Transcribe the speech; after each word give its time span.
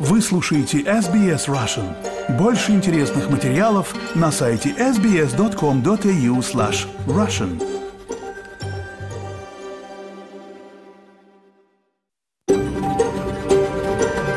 Вы 0.00 0.20
слушаете 0.20 0.80
SBS 0.80 1.48
Russian. 1.48 1.94
Больше 2.38 2.72
интересных 2.72 3.30
материалов 3.30 3.94
на 4.14 4.30
сайте 4.30 4.70
sbs.com.au 4.70 6.42
slash 6.42 6.86
russian. 7.06 7.60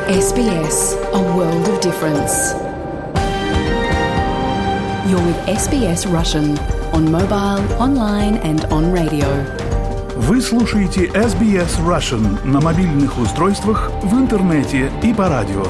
SBS, 0.09 0.97
a 1.13 1.21
world 1.35 1.67
of 1.67 1.79
difference. 1.81 2.53
You're 5.07 5.23
with 5.23 5.39
SBS 5.47 6.11
Russian 6.11 6.57
on 6.93 7.11
mobile, 7.11 7.61
online 7.79 8.37
and 8.37 8.65
on 8.65 8.91
radio. 8.91 9.62
Вы 10.16 10.40
слушаете 10.40 11.06
SBS 11.06 11.84
Russian 11.84 12.46
на 12.46 12.60
мобильных 12.60 13.18
устройствах, 13.18 13.90
в 14.04 14.14
интернете 14.14 14.92
и 15.02 15.12
по 15.12 15.28
радио. 15.28 15.64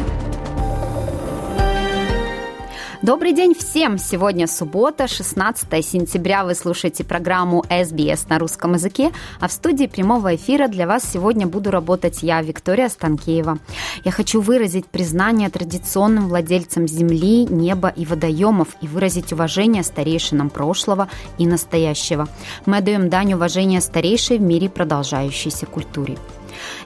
Добрый 3.04 3.34
день 3.34 3.54
всем! 3.54 3.98
Сегодня 3.98 4.46
суббота, 4.46 5.08
16 5.08 5.84
сентября. 5.84 6.42
Вы 6.42 6.54
слушаете 6.54 7.04
программу 7.04 7.62
SBS 7.68 8.20
на 8.30 8.38
русском 8.38 8.72
языке, 8.72 9.12
а 9.40 9.48
в 9.48 9.52
студии 9.52 9.84
прямого 9.84 10.36
эфира 10.36 10.68
для 10.68 10.86
вас 10.86 11.04
сегодня 11.12 11.46
буду 11.46 11.70
работать 11.70 12.22
я, 12.22 12.40
Виктория 12.40 12.88
Станкеева. 12.88 13.58
Я 14.04 14.10
хочу 14.10 14.40
выразить 14.40 14.86
признание 14.86 15.50
традиционным 15.50 16.28
владельцам 16.28 16.88
земли, 16.88 17.44
неба 17.44 17.90
и 17.90 18.06
водоемов 18.06 18.68
и 18.80 18.88
выразить 18.88 19.34
уважение 19.34 19.82
старейшинам 19.82 20.48
прошлого 20.48 21.10
и 21.36 21.46
настоящего. 21.46 22.26
Мы 22.64 22.78
отдаем 22.78 23.10
дань 23.10 23.34
уважения 23.34 23.82
старейшей 23.82 24.38
в 24.38 24.40
мире 24.40 24.70
продолжающейся 24.70 25.66
культуре. 25.66 26.16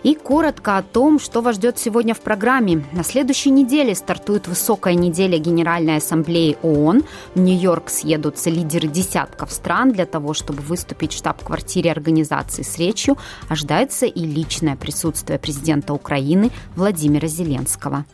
И 0.03 0.15
коротко 0.15 0.79
о 0.79 0.83
том, 0.83 1.19
что 1.19 1.41
вас 1.41 1.57
ждет 1.57 1.79
сегодня 1.79 2.15
в 2.15 2.21
программе. 2.21 2.85
На 2.93 3.03
следующей 3.03 3.51
неделе 3.51 3.95
стартует 3.95 4.47
высокая 4.47 4.95
неделя 4.95 5.39
Генеральной 5.39 5.97
Ассамблеи 5.97 6.57
ООН. 6.63 7.03
В 7.35 7.41
Нью-Йорк 7.41 7.91
съедутся 7.91 8.49
лидеры 8.49 8.87
десятков 8.87 9.53
стран 9.53 9.93
для 9.93 10.07
того, 10.07 10.35
чтобы 10.35 10.63
выступить 10.63 11.13
в 11.13 11.17
штаб-квартире 11.17 11.91
организации 11.91 12.63
с 12.63 12.79
речью. 12.79 13.19
Ожидается 13.49 14.07
и 14.07 14.25
личное 14.25 14.77
присутствие 14.77 15.39
президента 15.39 15.93
Украины 15.93 16.51
Владимира 16.77 17.27
Зеленского. 17.27 18.05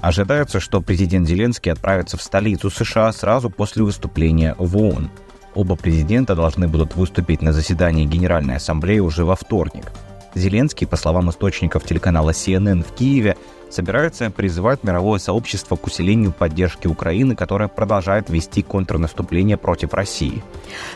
Ожидается, 0.00 0.60
что 0.60 0.80
президент 0.80 1.26
Зеленский 1.26 1.72
отправится 1.72 2.16
в 2.16 2.22
столицу 2.22 2.70
США 2.70 3.12
сразу 3.12 3.50
после 3.50 3.82
выступления 3.82 4.54
в 4.58 4.76
ООН. 4.76 5.10
Оба 5.54 5.74
президента 5.74 6.36
должны 6.36 6.68
будут 6.68 6.94
выступить 6.94 7.42
на 7.42 7.52
заседании 7.52 8.04
Генеральной 8.04 8.56
Ассамблеи 8.56 9.00
уже 9.00 9.24
во 9.24 9.34
вторник– 9.34 9.86
Зеленский, 10.36 10.86
по 10.86 10.96
словам 10.96 11.30
источников 11.30 11.84
телеканала 11.84 12.30
CNN 12.30 12.84
в 12.84 12.92
Киеве, 12.94 13.36
собирается 13.70 14.30
призывать 14.30 14.84
мировое 14.84 15.18
сообщество 15.18 15.76
к 15.76 15.86
усилению 15.86 16.32
поддержки 16.32 16.86
Украины, 16.86 17.34
которая 17.34 17.68
продолжает 17.68 18.30
вести 18.30 18.62
контрнаступление 18.62 19.56
против 19.56 19.94
России. 19.94 20.42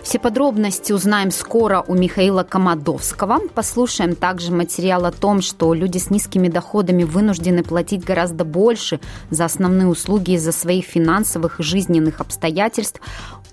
Все 0.02 0.18
подробности 0.18 0.92
узнаем 0.92 1.30
скоро 1.30 1.83
у 1.86 1.94
Михаила 1.94 2.42
Комадовского. 2.42 3.38
Послушаем 3.55 4.14
также 4.14 4.52
материал 4.52 5.05
о 5.06 5.11
том, 5.11 5.41
что 5.41 5.72
люди 5.74 5.98
с 5.98 6.11
низкими 6.11 6.48
доходами 6.48 7.02
вынуждены 7.02 7.62
платить 7.62 8.05
гораздо 8.05 8.44
больше 8.44 9.00
за 9.30 9.46
основные 9.46 9.88
услуги 9.88 10.33
из-за 10.33 10.52
своих 10.52 10.84
финансовых 10.84 11.61
и 11.61 11.62
жизненных 11.62 12.20
обстоятельств 12.20 13.00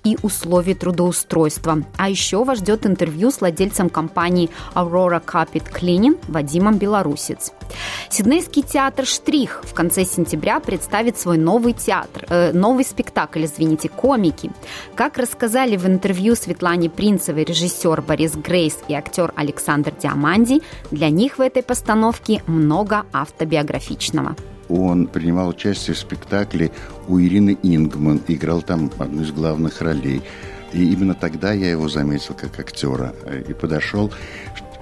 и 0.04 0.16
условий 0.22 0.74
трудоустройства. 0.74 1.82
А 1.96 2.08
еще 2.08 2.44
вас 2.44 2.58
ждет 2.58 2.86
интервью 2.86 3.30
с 3.30 3.40
владельцем 3.40 3.88
компании 3.90 4.50
Aurora 4.74 5.22
Carpet 5.24 5.64
Cleaning 5.72 6.18
Вадимом 6.28 6.78
Белорусец. 6.78 7.52
Сиднейский 8.10 8.62
театр 8.62 9.06
«Штрих» 9.06 9.62
в 9.64 9.74
конце 9.74 10.04
сентября 10.04 10.60
представит 10.60 11.18
свой 11.18 11.38
новый 11.38 11.72
театр, 11.72 12.26
э, 12.28 12.52
новый 12.52 12.84
спектакль, 12.84 13.44
извините, 13.44 13.88
«Комики». 13.88 14.50
Как 14.94 15.18
рассказали 15.18 15.76
в 15.76 15.86
интервью 15.86 16.34
Светлане 16.34 16.90
Принцевой 16.90 17.44
режиссер 17.44 18.02
Борис 18.02 18.32
Грейс 18.34 18.78
и 18.88 18.94
актер 18.94 19.32
Александр 19.36 19.92
Диаманди, 20.00 20.62
для 20.90 21.10
них 21.10 21.38
в 21.38 21.40
этой 21.40 21.62
постановке 21.62 22.42
много 22.46 23.04
автобиографичного 23.12 24.36
он 24.68 25.06
принимал 25.06 25.48
участие 25.48 25.94
в 25.94 25.98
спектакле 25.98 26.70
у 27.06 27.20
Ирины 27.20 27.56
Ингман, 27.62 28.20
играл 28.28 28.62
там 28.62 28.90
одну 28.98 29.22
из 29.22 29.32
главных 29.32 29.80
ролей. 29.80 30.22
И 30.72 30.92
именно 30.92 31.14
тогда 31.14 31.52
я 31.52 31.70
его 31.70 31.88
заметил 31.88 32.34
как 32.34 32.58
актера 32.60 33.14
э, 33.24 33.42
и 33.48 33.54
подошел, 33.54 34.12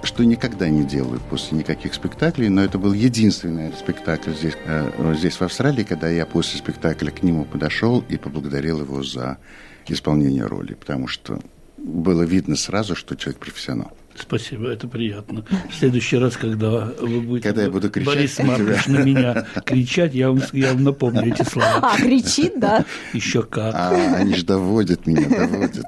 что 0.03 0.23
никогда 0.23 0.69
не 0.69 0.83
делаю 0.83 1.19
после 1.29 1.57
никаких 1.57 1.93
спектаклей, 1.93 2.49
но 2.49 2.63
это 2.63 2.77
был 2.77 2.93
единственный 2.93 3.71
спектакль 3.73 4.31
здесь, 4.31 4.57
э, 4.65 5.13
здесь 5.17 5.35
в 5.35 5.41
Австралии, 5.41 5.83
когда 5.83 6.09
я 6.09 6.25
после 6.25 6.59
спектакля 6.59 7.11
к 7.11 7.23
нему 7.23 7.45
подошел 7.45 8.03
и 8.09 8.17
поблагодарил 8.17 8.81
его 8.81 9.01
за 9.01 9.37
исполнение 9.87 10.45
роли, 10.45 10.73
потому 10.73 11.07
что 11.07 11.39
было 11.77 12.23
видно 12.23 12.55
сразу, 12.55 12.95
что 12.95 13.15
человек 13.15 13.39
профессионал. 13.39 13.91
Спасибо, 14.19 14.69
это 14.69 14.87
приятно. 14.87 15.45
В 15.69 15.75
следующий 15.75 16.17
раз, 16.17 16.37
когда 16.37 16.85
вы 16.99 17.21
будете, 17.21 17.47
когда 17.47 17.63
я 17.63 17.69
буду 17.69 17.89
кричать 17.89 18.15
Борис 18.15 18.39
Маркович 18.39 18.87
на 18.87 18.97
меня 18.99 19.45
кричать, 19.65 20.13
я 20.13 20.29
вам, 20.29 20.41
я 20.53 20.73
вам 20.73 20.83
напомню 20.83 21.33
эти 21.33 21.43
слова. 21.43 21.79
А, 21.81 21.97
кричит, 21.97 22.59
да? 22.59 22.85
Еще 23.13 23.43
как. 23.43 23.75
А, 23.75 24.15
они 24.15 24.35
же 24.35 24.45
доводят 24.45 25.05
меня, 25.05 25.27
доводят. 25.29 25.85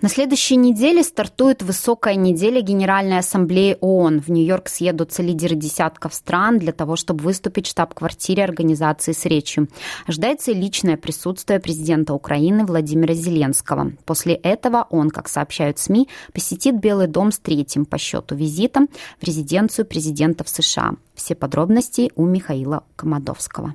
На 0.00 0.08
следующей 0.08 0.54
неделе 0.54 1.02
стартует 1.02 1.60
высокая 1.64 2.14
неделя 2.14 2.60
Генеральной 2.60 3.18
Ассамблеи 3.18 3.76
ООН. 3.80 4.20
В 4.20 4.28
Нью-Йорк 4.28 4.68
съедутся 4.68 5.24
лидеры 5.24 5.56
десятков 5.56 6.14
стран 6.14 6.60
для 6.60 6.70
того, 6.70 6.94
чтобы 6.94 7.24
выступить 7.24 7.66
в 7.66 7.70
штаб-квартире 7.70 8.44
организации 8.44 9.10
с 9.10 9.24
речью. 9.24 9.66
Ожидается 10.06 10.52
личное 10.52 10.96
присутствие 10.96 11.58
президента 11.58 12.14
Украины 12.14 12.64
Владимира 12.64 13.12
Зеленского. 13.12 13.90
После 14.04 14.34
этого 14.34 14.86
он, 14.90 15.10
как 15.10 15.28
сообщают 15.28 15.80
СМИ, 15.80 16.08
посетит 16.32 16.76
Белый 16.76 17.08
дом 17.08 17.32
с 17.32 17.40
третьим 17.40 17.84
по 17.84 17.98
счету 17.98 18.36
визитом 18.36 18.88
в 19.20 19.24
резиденцию 19.24 19.84
президентов 19.84 20.48
США. 20.48 20.92
Все 21.16 21.34
подробности 21.34 22.12
у 22.14 22.24
Михаила 22.24 22.84
Комадовского. 22.94 23.74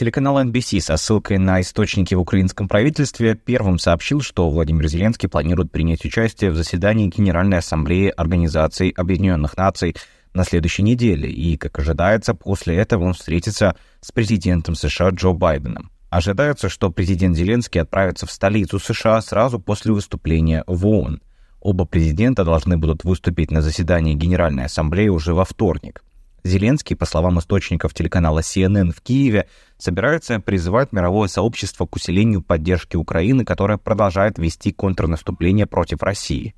Телеканал 0.00 0.40
NBC 0.40 0.80
со 0.80 0.96
ссылкой 0.96 1.36
на 1.36 1.60
источники 1.60 2.14
в 2.14 2.20
украинском 2.20 2.68
правительстве 2.68 3.34
первым 3.34 3.78
сообщил, 3.78 4.22
что 4.22 4.48
Владимир 4.48 4.88
Зеленский 4.88 5.28
планирует 5.28 5.70
принять 5.70 6.06
участие 6.06 6.50
в 6.50 6.56
заседании 6.56 7.08
Генеральной 7.08 7.58
Ассамблеи 7.58 8.08
Организации 8.08 8.94
Объединенных 8.96 9.58
Наций 9.58 9.94
на 10.32 10.44
следующей 10.44 10.84
неделе, 10.84 11.30
и, 11.30 11.58
как 11.58 11.78
ожидается, 11.78 12.32
после 12.32 12.76
этого 12.76 13.04
он 13.04 13.12
встретится 13.12 13.76
с 14.00 14.10
президентом 14.10 14.74
США 14.74 15.10
Джо 15.10 15.32
Байденом. 15.32 15.90
Ожидается, 16.08 16.70
что 16.70 16.88
президент 16.90 17.36
Зеленский 17.36 17.82
отправится 17.82 18.24
в 18.24 18.30
столицу 18.30 18.78
США 18.78 19.20
сразу 19.20 19.60
после 19.60 19.92
выступления 19.92 20.64
в 20.66 20.86
ООН. 20.86 21.20
Оба 21.60 21.84
президента 21.84 22.46
должны 22.46 22.78
будут 22.78 23.04
выступить 23.04 23.50
на 23.50 23.60
заседании 23.60 24.14
Генеральной 24.14 24.64
Ассамблеи 24.64 25.08
уже 25.08 25.34
во 25.34 25.44
вторник. 25.44 26.02
Зеленский, 26.44 26.96
по 26.96 27.06
словам 27.06 27.38
источников 27.38 27.94
телеканала 27.94 28.40
CNN 28.40 28.92
в 28.92 29.00
Киеве, 29.00 29.46
собирается 29.78 30.40
призывать 30.40 30.92
мировое 30.92 31.28
сообщество 31.28 31.86
к 31.86 31.96
усилению 31.96 32.42
поддержки 32.42 32.96
Украины, 32.96 33.44
которая 33.44 33.78
продолжает 33.78 34.38
вести 34.38 34.72
контрнаступление 34.72 35.66
против 35.66 36.02
России. 36.02 36.54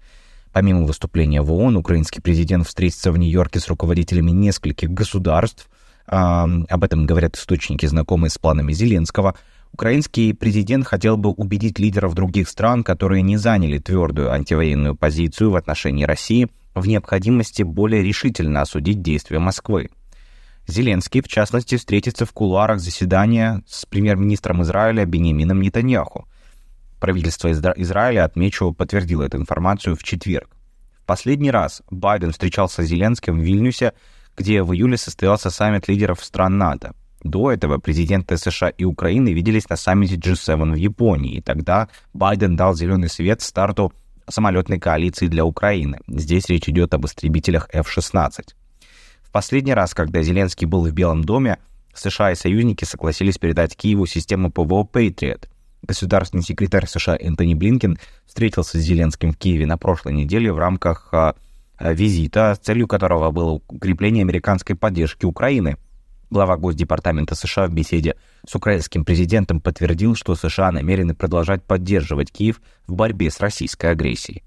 Помимо 0.52 0.84
выступления 0.84 1.40
в 1.40 1.52
ООН, 1.52 1.76
украинский 1.76 2.20
президент 2.20 2.66
встретится 2.66 3.10
в 3.10 3.18
Нью-Йорке 3.18 3.58
с 3.58 3.68
руководителями 3.68 4.30
нескольких 4.30 4.90
государств. 4.90 5.68
Об 6.06 6.84
этом 6.84 7.06
говорят 7.06 7.36
источники, 7.36 7.86
знакомые 7.86 8.30
с 8.30 8.38
планами 8.38 8.72
Зеленского. 8.72 9.34
Украинский 9.72 10.34
президент 10.34 10.86
хотел 10.86 11.16
бы 11.16 11.30
убедить 11.30 11.78
лидеров 11.78 12.14
других 12.14 12.48
стран, 12.48 12.84
которые 12.84 13.22
не 13.22 13.38
заняли 13.38 13.78
твердую 13.78 14.30
антивоенную 14.30 14.94
позицию 14.94 15.50
в 15.50 15.56
отношении 15.56 16.04
России– 16.04 16.48
в 16.74 16.86
необходимости 16.86 17.62
более 17.62 18.02
решительно 18.02 18.62
осудить 18.62 19.02
действия 19.02 19.38
Москвы. 19.38 19.90
Зеленский, 20.66 21.20
в 21.20 21.28
частности, 21.28 21.76
встретится 21.76 22.24
в 22.24 22.32
кулуарах 22.32 22.80
заседания 22.80 23.62
с 23.66 23.84
премьер-министром 23.84 24.62
Израиля 24.62 25.04
Бенемином 25.04 25.60
Нетаньяху. 25.60 26.28
Правительство 27.00 27.48
Изра- 27.48 27.74
Израиля, 27.76 28.24
отмечу, 28.24 28.72
подтвердило 28.72 29.24
эту 29.24 29.38
информацию 29.38 29.96
в 29.96 30.04
четверг. 30.04 30.48
В 31.02 31.04
последний 31.04 31.50
раз 31.50 31.82
Байден 31.90 32.30
встречался 32.30 32.82
с 32.82 32.86
Зеленским 32.86 33.40
в 33.40 33.42
Вильнюсе, 33.42 33.92
где 34.36 34.62
в 34.62 34.72
июле 34.72 34.96
состоялся 34.96 35.50
саммит 35.50 35.88
лидеров 35.88 36.24
стран 36.24 36.58
НАТО. 36.58 36.94
До 37.24 37.52
этого 37.52 37.78
президенты 37.78 38.36
США 38.36 38.68
и 38.68 38.84
Украины 38.84 39.32
виделись 39.32 39.68
на 39.68 39.76
саммите 39.76 40.16
G7 40.16 40.72
в 40.72 40.76
Японии, 40.76 41.36
и 41.36 41.40
тогда 41.40 41.88
Байден 42.12 42.56
дал 42.56 42.74
зеленый 42.74 43.08
свет 43.08 43.42
старту 43.42 43.92
самолетной 44.28 44.78
коалиции 44.78 45.26
для 45.26 45.44
Украины. 45.44 45.98
Здесь 46.08 46.48
речь 46.48 46.68
идет 46.68 46.94
об 46.94 47.06
истребителях 47.06 47.68
F-16. 47.72 48.54
В 49.22 49.30
последний 49.32 49.74
раз, 49.74 49.94
когда 49.94 50.22
Зеленский 50.22 50.66
был 50.66 50.86
в 50.86 50.92
Белом 50.92 51.24
доме, 51.24 51.58
США 51.94 52.32
и 52.32 52.34
союзники 52.34 52.84
согласились 52.84 53.38
передать 53.38 53.76
Киеву 53.76 54.06
систему 54.06 54.50
ПВО 54.50 54.88
Patriot. 54.90 55.48
Государственный 55.82 56.44
секретарь 56.44 56.86
США 56.86 57.16
Энтони 57.16 57.54
Блинкен 57.54 57.98
встретился 58.26 58.78
с 58.78 58.82
Зеленским 58.82 59.32
в 59.32 59.36
Киеве 59.36 59.66
на 59.66 59.76
прошлой 59.76 60.12
неделе 60.12 60.52
в 60.52 60.58
рамках 60.58 61.08
а, 61.12 61.34
визита, 61.78 62.56
целью 62.60 62.86
которого 62.86 63.30
было 63.30 63.60
укрепление 63.66 64.22
американской 64.22 64.76
поддержки 64.76 65.24
Украины. 65.24 65.76
Глава 66.32 66.56
Госдепартамента 66.56 67.34
США 67.34 67.66
в 67.66 67.74
беседе 67.74 68.16
с 68.48 68.54
украинским 68.54 69.04
президентом 69.04 69.60
подтвердил, 69.60 70.14
что 70.14 70.34
США 70.34 70.72
намерены 70.72 71.14
продолжать 71.14 71.62
поддерживать 71.62 72.32
Киев 72.32 72.62
в 72.86 72.94
борьбе 72.94 73.30
с 73.30 73.38
российской 73.38 73.90
агрессией. 73.90 74.42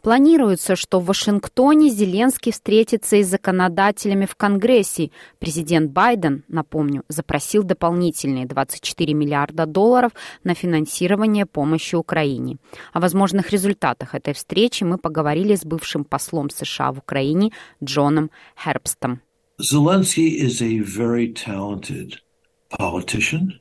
Планируется, 0.00 0.76
что 0.76 0.98
в 0.98 1.04
Вашингтоне 1.04 1.90
Зеленский 1.90 2.52
встретится 2.52 3.16
и 3.16 3.22
с 3.22 3.28
законодателями 3.28 4.24
в 4.24 4.34
Конгрессе. 4.34 5.10
Президент 5.38 5.90
Байден, 5.90 6.42
напомню, 6.48 7.02
запросил 7.08 7.64
дополнительные 7.64 8.46
24 8.46 9.12
миллиарда 9.12 9.66
долларов 9.66 10.12
на 10.42 10.54
финансирование 10.54 11.44
помощи 11.44 11.96
Украине. 11.96 12.56
О 12.94 13.00
возможных 13.00 13.50
результатах 13.50 14.14
этой 14.14 14.32
встречи 14.32 14.84
мы 14.84 14.96
поговорили 14.96 15.54
с 15.54 15.66
бывшим 15.66 16.04
послом 16.04 16.48
США 16.48 16.92
в 16.92 16.98
Украине 17.00 17.52
Джоном 17.84 18.30
Хербстом. 18.56 19.20
Zelensky 19.58 20.36
is 20.36 20.60
a 20.60 20.80
very 20.80 21.32
talented 21.32 22.20
politician. 22.68 23.58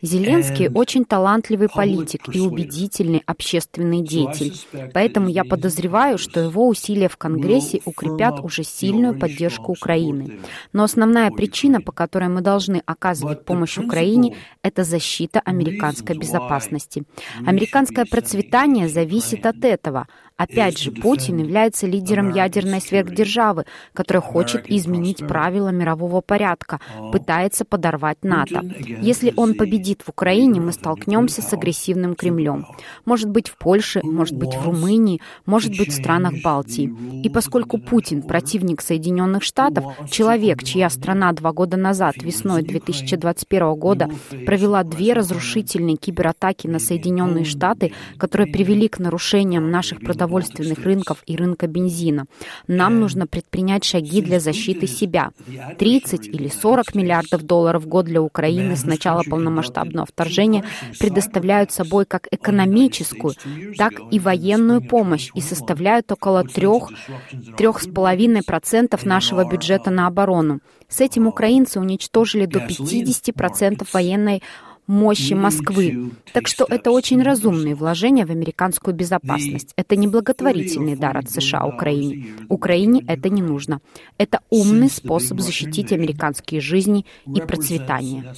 Зеленский 0.00 0.68
очень 0.68 1.04
талантливый 1.06 1.68
политик 1.68 2.28
и 2.34 2.38
убедительный 2.38 3.22
общественный 3.24 4.02
деятель. 4.02 4.54
Поэтому 4.92 5.28
я 5.28 5.44
подозреваю, 5.44 6.18
что 6.18 6.40
его 6.40 6.68
усилия 6.68 7.08
в 7.08 7.16
Конгрессе 7.16 7.80
укрепят 7.86 8.40
уже 8.40 8.64
сильную 8.64 9.18
поддержку 9.18 9.72
Украины. 9.72 10.40
Но 10.74 10.84
основная 10.84 11.30
причина, 11.30 11.80
по 11.80 11.90
которой 11.90 12.28
мы 12.28 12.42
должны 12.42 12.82
оказывать 12.84 13.46
помощь 13.46 13.78
Украине, 13.78 14.36
это 14.62 14.84
защита 14.84 15.40
американской 15.40 16.18
безопасности. 16.18 17.04
Американское 17.46 18.04
процветание 18.04 18.88
зависит 18.88 19.46
от 19.46 19.64
этого. 19.64 20.06
Опять 20.36 20.78
же, 20.80 20.90
Путин 20.90 21.38
является 21.38 21.86
лидером 21.86 22.32
ядерной 22.34 22.80
сверхдержавы, 22.80 23.66
которая 23.92 24.20
хочет 24.20 24.68
изменить 24.68 25.18
правила 25.18 25.68
мирового 25.68 26.22
порядка, 26.22 26.80
пытается 27.12 27.64
подорвать 27.64 28.24
НАТО. 28.24 28.62
Если 29.00 29.32
он 29.36 29.54
победит 29.54 30.02
в 30.02 30.08
Украине, 30.08 30.60
мы 30.60 30.72
столкнемся 30.72 31.40
с 31.40 31.52
агрессивным 31.52 32.16
Кремлем. 32.16 32.66
Может 33.04 33.30
быть, 33.30 33.48
в 33.48 33.56
Польше, 33.56 34.00
может 34.02 34.36
быть, 34.36 34.56
в 34.56 34.64
Румынии, 34.64 35.20
может 35.46 35.76
быть, 35.76 35.90
в 35.90 35.94
странах 35.94 36.42
Балтии. 36.42 36.92
И 37.22 37.28
поскольку 37.28 37.78
Путин 37.78 38.22
противник 38.22 38.82
Соединенных 38.82 39.44
Штатов, 39.44 39.84
человек, 40.10 40.64
чья 40.64 40.90
страна 40.90 41.32
два 41.32 41.52
года 41.52 41.76
назад, 41.76 42.16
весной 42.16 42.64
2021 42.64 43.74
года, 43.74 44.10
провела 44.46 44.82
две 44.82 45.12
разрушительные 45.12 45.96
кибератаки 45.96 46.66
на 46.66 46.80
Соединенные 46.80 47.44
Штаты, 47.44 47.92
которые 48.18 48.52
привели 48.52 48.88
к 48.88 48.98
нарушениям 48.98 49.70
наших 49.70 50.00
продовольственных 50.00 50.23
продовольственных 50.24 50.78
рынков 50.84 51.22
и 51.26 51.36
рынка 51.36 51.66
бензина. 51.66 52.24
Нам 52.66 52.98
нужно 52.98 53.26
предпринять 53.26 53.84
шаги 53.84 54.22
для 54.22 54.40
защиты 54.40 54.86
себя. 54.86 55.32
30 55.78 56.28
или 56.28 56.48
40 56.48 56.94
миллиардов 56.94 57.42
долларов 57.42 57.84
в 57.84 57.86
год 57.86 58.06
для 58.06 58.22
Украины 58.22 58.74
с 58.76 58.84
начала 58.84 59.22
полномасштабного 59.22 60.06
вторжения 60.06 60.64
предоставляют 60.98 61.72
собой 61.72 62.06
как 62.06 62.26
экономическую, 62.30 63.34
так 63.76 63.92
и 64.10 64.18
военную 64.18 64.80
помощь 64.80 65.30
и 65.34 65.42
составляют 65.42 66.10
около 66.10 66.44
3-3,5% 66.44 69.06
нашего 69.06 69.44
бюджета 69.44 69.90
на 69.90 70.06
оборону. 70.06 70.60
С 70.88 71.00
этим 71.00 71.26
украинцы 71.26 71.80
уничтожили 71.80 72.46
до 72.46 72.60
50% 72.60 73.86
военной 73.92 74.42
мощи 74.86 75.34
Москвы. 75.34 76.10
Так 76.32 76.46
что 76.48 76.66
это 76.68 76.90
очень 76.90 77.22
разумные 77.22 77.74
вложения 77.74 78.26
в 78.26 78.30
американскую 78.30 78.94
безопасность. 78.94 79.72
Это 79.76 79.96
не 79.96 80.06
благотворительный 80.06 80.96
дар 80.96 81.18
от 81.18 81.30
США 81.30 81.66
Украине. 81.66 82.26
Украине 82.48 83.04
это 83.06 83.28
не 83.28 83.42
нужно. 83.42 83.80
Это 84.18 84.40
умный 84.50 84.90
способ 84.90 85.40
защитить 85.40 85.92
американские 85.92 86.60
жизни 86.60 87.06
и 87.26 87.40
процветание. 87.40 88.34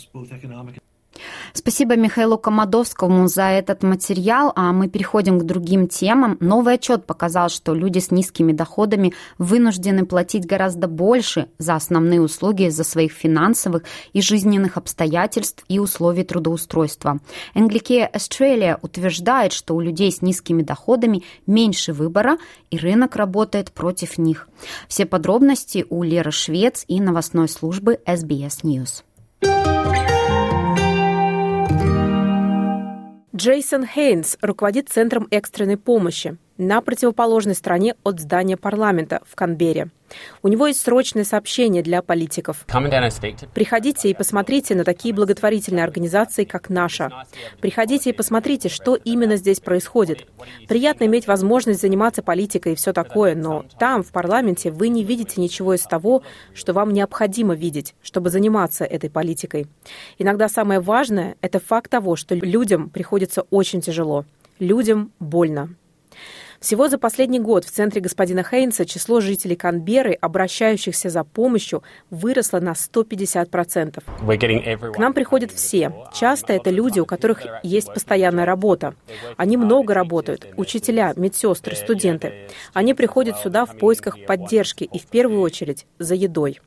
Спасибо 1.52 1.96
Михаилу 1.96 2.38
Комадовскому 2.38 3.28
за 3.28 3.44
этот 3.44 3.82
материал, 3.82 4.52
а 4.54 4.72
мы 4.72 4.88
переходим 4.88 5.38
к 5.38 5.44
другим 5.44 5.88
темам. 5.88 6.36
Новый 6.40 6.74
отчет 6.74 7.06
показал, 7.06 7.48
что 7.48 7.74
люди 7.74 7.98
с 7.98 8.10
низкими 8.10 8.52
доходами 8.52 9.14
вынуждены 9.38 10.06
платить 10.06 10.46
гораздо 10.46 10.88
больше 10.88 11.46
за 11.58 11.74
основные 11.74 12.20
услуги 12.20 12.64
из-за 12.64 12.84
своих 12.84 13.12
финансовых 13.12 13.82
и 14.12 14.20
жизненных 14.20 14.76
обстоятельств 14.76 15.64
и 15.68 15.78
условий 15.78 16.24
трудоустройства. 16.24 17.18
Anglicare 17.54 18.10
Australia 18.12 18.78
утверждает, 18.82 19.52
что 19.52 19.74
у 19.74 19.80
людей 19.80 20.12
с 20.12 20.22
низкими 20.22 20.62
доходами 20.62 21.22
меньше 21.46 21.92
выбора, 21.92 22.38
и 22.70 22.78
рынок 22.78 23.16
работает 23.16 23.72
против 23.72 24.18
них. 24.18 24.48
Все 24.88 25.06
подробности 25.06 25.86
у 25.88 26.02
Леры 26.02 26.30
Швец 26.30 26.84
и 26.88 27.00
новостной 27.00 27.48
службы 27.48 27.98
SBS 28.06 28.62
News. 28.62 29.02
Джейсон 33.36 33.86
Хейнс 33.86 34.38
руководит 34.40 34.88
Центром 34.88 35.28
экстренной 35.30 35.76
помощи 35.76 36.38
на 36.58 36.80
противоположной 36.80 37.54
стороне 37.54 37.94
от 38.04 38.20
здания 38.20 38.56
парламента 38.56 39.20
в 39.26 39.34
Канберре. 39.34 39.90
У 40.42 40.48
него 40.48 40.66
есть 40.68 40.80
срочное 40.80 41.24
сообщение 41.24 41.82
для 41.82 42.00
политиков. 42.02 42.64
Приходите 43.54 44.10
и 44.10 44.14
посмотрите 44.14 44.74
на 44.74 44.84
такие 44.84 45.12
благотворительные 45.12 45.84
организации, 45.84 46.44
как 46.44 46.70
наша. 46.70 47.10
Приходите 47.60 48.10
и 48.10 48.12
посмотрите, 48.12 48.68
что 48.68 48.94
именно 48.94 49.36
здесь 49.36 49.60
происходит. 49.60 50.26
Приятно 50.68 51.04
иметь 51.04 51.26
возможность 51.26 51.80
заниматься 51.80 52.22
политикой 52.22 52.72
и 52.72 52.76
все 52.76 52.92
такое, 52.92 53.34
но 53.34 53.64
там, 53.78 54.02
в 54.02 54.12
парламенте, 54.12 54.70
вы 54.70 54.88
не 54.88 55.02
видите 55.02 55.40
ничего 55.40 55.74
из 55.74 55.82
того, 55.82 56.22
что 56.54 56.72
вам 56.72 56.92
необходимо 56.92 57.54
видеть, 57.54 57.94
чтобы 58.02 58.30
заниматься 58.30 58.84
этой 58.84 59.10
политикой. 59.10 59.66
Иногда 60.18 60.48
самое 60.48 60.80
важное— 60.80 61.36
это 61.40 61.58
факт 61.58 61.90
того, 61.90 62.16
что 62.16 62.34
людям 62.34 62.90
приходится 62.90 63.42
очень 63.50 63.80
тяжело. 63.80 64.24
Людям 64.58 65.12
больно. 65.18 65.74
Всего 66.66 66.88
за 66.88 66.98
последний 66.98 67.38
год 67.38 67.64
в 67.64 67.70
центре 67.70 68.00
господина 68.00 68.42
Хейнса 68.42 68.86
число 68.86 69.20
жителей 69.20 69.54
Канберы, 69.54 70.14
обращающихся 70.14 71.10
за 71.10 71.22
помощью, 71.22 71.84
выросло 72.10 72.58
на 72.58 72.72
150%. 72.72 74.02
К 74.92 74.98
нам 74.98 75.14
приходят 75.14 75.52
все. 75.52 75.92
Часто 76.12 76.54
это 76.54 76.70
люди, 76.70 76.98
у 76.98 77.06
которых 77.06 77.46
есть 77.62 77.94
постоянная 77.94 78.46
работа. 78.46 78.96
Они 79.36 79.56
много 79.56 79.94
работают. 79.94 80.48
Учителя, 80.56 81.12
медсестры, 81.14 81.76
студенты. 81.76 82.48
Они 82.74 82.94
приходят 82.94 83.38
сюда 83.38 83.64
в 83.64 83.78
поисках 83.78 84.16
поддержки 84.26 84.82
и 84.82 84.98
в 84.98 85.06
первую 85.06 85.42
очередь 85.42 85.86
за 86.00 86.16
едой. 86.16 86.58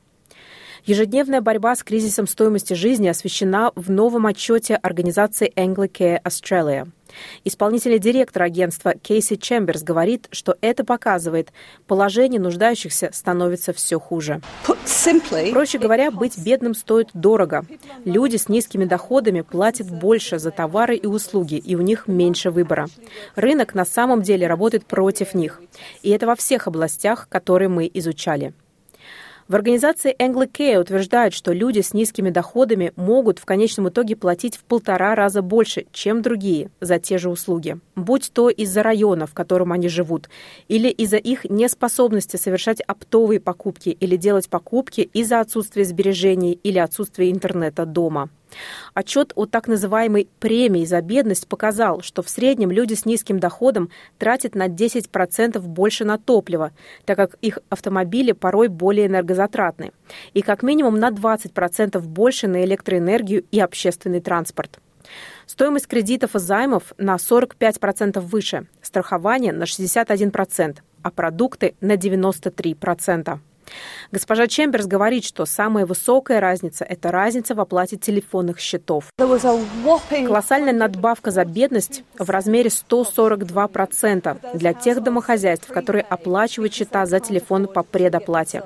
Ежедневная 0.90 1.40
борьба 1.40 1.76
с 1.76 1.84
кризисом 1.84 2.26
стоимости 2.26 2.74
жизни 2.74 3.08
освещена 3.08 3.72
в 3.76 3.92
новом 3.92 4.26
отчете 4.26 4.74
организации 4.74 5.54
Anglicare 5.56 6.20
Australia. 6.24 6.88
Исполнительный 7.44 8.00
директор 8.00 8.42
агентства 8.42 8.96
Кейси 8.96 9.36
Чемберс 9.36 9.84
говорит, 9.84 10.28
что 10.32 10.58
это 10.62 10.84
показывает, 10.84 11.54
положение 11.86 12.42
нуждающихся 12.42 13.12
становится 13.14 13.72
все 13.72 14.00
хуже. 14.00 14.42
Проще 15.52 15.78
говоря, 15.78 16.10
быть 16.10 16.40
бедным 16.44 16.74
стоит 16.74 17.10
дорого. 17.14 17.68
Люди 18.04 18.38
с 18.38 18.50
низкими 18.50 18.86
доходами 18.86 19.42
платят 19.42 19.92
больше 19.92 20.40
за 20.40 20.50
товары 20.50 20.96
и 20.96 21.06
услуги, 21.06 21.58
и 21.58 21.76
у 21.76 21.82
них 21.82 22.08
меньше 22.08 22.50
выбора. 22.50 22.88
Рынок 23.36 23.76
на 23.76 23.86
самом 23.86 24.24
деле 24.24 24.48
работает 24.48 24.88
против 24.88 25.36
них. 25.36 25.62
И 26.02 26.10
это 26.10 26.26
во 26.26 26.36
всех 26.36 26.66
областях, 26.66 27.28
которые 27.30 27.70
мы 27.70 27.88
изучали. 27.94 28.56
В 29.50 29.56
организации 29.56 30.16
Anglicare 30.16 30.80
утверждают, 30.80 31.34
что 31.34 31.54
люди 31.54 31.80
с 31.80 31.96
низкими 31.96 32.30
доходами 32.30 32.94
могут 32.96 33.40
в 33.40 33.46
конечном 33.46 33.90
итоге 33.90 34.16
платить 34.16 34.56
в 34.56 34.64
полтора 34.64 35.16
раза 35.16 35.42
больше, 35.42 35.88
чем 35.92 36.22
другие, 36.22 36.70
за 36.82 37.00
те 37.00 37.18
же 37.18 37.32
услуги. 37.32 37.80
Будь 37.96 38.32
то 38.32 38.52
из-за 38.52 38.84
района, 38.84 39.26
в 39.26 39.34
котором 39.34 39.72
они 39.72 39.90
живут, 39.90 40.30
или 40.68 40.88
из-за 40.90 41.18
их 41.18 41.46
неспособности 41.46 42.36
совершать 42.38 42.82
оптовые 42.82 43.40
покупки 43.40 43.90
или 43.90 44.18
делать 44.18 44.48
покупки 44.50 45.10
из-за 45.14 45.40
отсутствия 45.40 45.84
сбережений 45.84 46.60
или 46.62 46.78
отсутствия 46.78 47.32
интернета 47.32 47.88
дома. 47.88 48.30
Отчет 48.94 49.32
о 49.36 49.46
так 49.46 49.68
называемой 49.68 50.28
премии 50.40 50.86
за 50.86 51.02
бедность 51.02 51.48
показал, 51.48 52.02
что 52.02 52.22
в 52.22 52.30
среднем 52.30 52.72
люди 52.72 52.94
с 52.94 53.06
низким 53.06 53.40
доходом 53.40 53.90
тратят 54.18 54.56
на 54.56 54.68
10% 54.68 55.60
больше 55.60 56.06
на 56.06 56.18
топливо, 56.18 56.72
так 57.06 57.18
как 57.18 57.36
их 57.42 57.60
автомобили 57.70 58.32
порой 58.32 58.68
более 58.68 59.08
энергозатратны, 59.08 59.92
и 60.34 60.42
как 60.42 60.64
минимум 60.64 61.00
на 61.00 61.10
20% 61.10 62.00
больше 62.00 62.48
на 62.48 62.64
электроэнергию 62.64 63.46
и 63.52 63.60
общественный 63.60 64.22
транспорт. 64.22 64.80
Стоимость 65.46 65.88
кредитов 65.88 66.36
и 66.36 66.40
займов 66.40 66.94
на 66.98 67.16
45% 67.16 68.20
выше, 68.20 68.68
страхование 68.82 69.52
на 69.52 69.64
61%, 69.64 70.78
а 71.02 71.12
продукты 71.12 71.76
на 71.82 71.94
93%. 71.94 73.40
Госпожа 74.12 74.48
Чемберс 74.48 74.86
говорит, 74.86 75.24
что 75.24 75.46
самая 75.46 75.86
высокая 75.86 76.40
разница– 76.40 76.84
это 76.90 77.12
разница 77.12 77.56
в 77.56 77.60
оплате 77.60 77.98
телефонных 77.98 78.60
счетов. 78.60 79.06
Колоссальная 79.18 80.74
надбавка 80.74 81.32
за 81.32 81.46
бедность 81.46 82.04
в 82.18 82.30
размере 82.30 82.70
142% 82.70 84.58
для 84.58 84.74
тех 84.74 85.04
домохозяйств, 85.04 85.68
которые 85.68 86.04
оплачивают 86.04 86.74
счета 86.74 87.06
за 87.06 87.20
телефон 87.20 87.68
по 87.68 87.84
предоплате, 87.84 88.64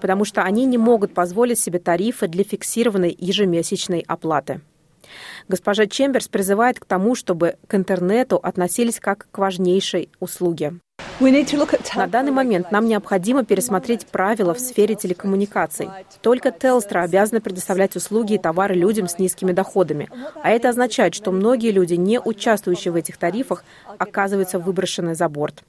потому 0.00 0.24
что 0.24 0.42
они 0.42 0.64
не 0.64 0.78
могут 0.78 1.14
позволить 1.14 1.58
себе 1.58 1.78
тарифы 1.78 2.28
для 2.28 2.44
фиксированной 2.44 3.14
ежемесячной 3.18 4.04
оплаты. 4.06 4.60
Госпожа 5.48 5.86
Чемберс 5.86 6.28
призывает 6.28 6.78
к 6.78 6.84
тому, 6.84 7.14
чтобы 7.14 7.56
к 7.66 7.74
интернету 7.74 8.36
относились 8.36 9.00
как 9.00 9.26
к 9.30 9.38
важнейшей 9.38 10.10
услуге. 10.20 10.74
На 11.20 12.06
данный 12.06 12.30
момент 12.30 12.70
нам 12.70 12.86
необходимо 12.86 13.44
пересмотреть 13.44 14.06
правила 14.06 14.54
в 14.54 14.60
сфере 14.60 14.94
телекоммуникаций. 14.94 15.88
Только 16.22 16.50
Telstra 16.50 17.02
обязана 17.02 17.40
предоставлять 17.40 17.96
услуги 17.96 18.34
и 18.34 18.38
товары 18.38 18.76
людям 18.76 19.08
с 19.08 19.18
низкими 19.18 19.50
доходами. 19.50 20.08
А 20.42 20.50
это 20.50 20.68
означает, 20.68 21.14
что 21.14 21.32
многие 21.32 21.72
люди, 21.72 21.94
не 21.94 22.20
участвующие 22.20 22.92
в 22.92 22.96
этих 22.96 23.16
тарифах, 23.16 23.64
оказываются 23.98 24.60
выброшены 24.60 25.16
за 25.16 25.28
борт. 25.28 25.64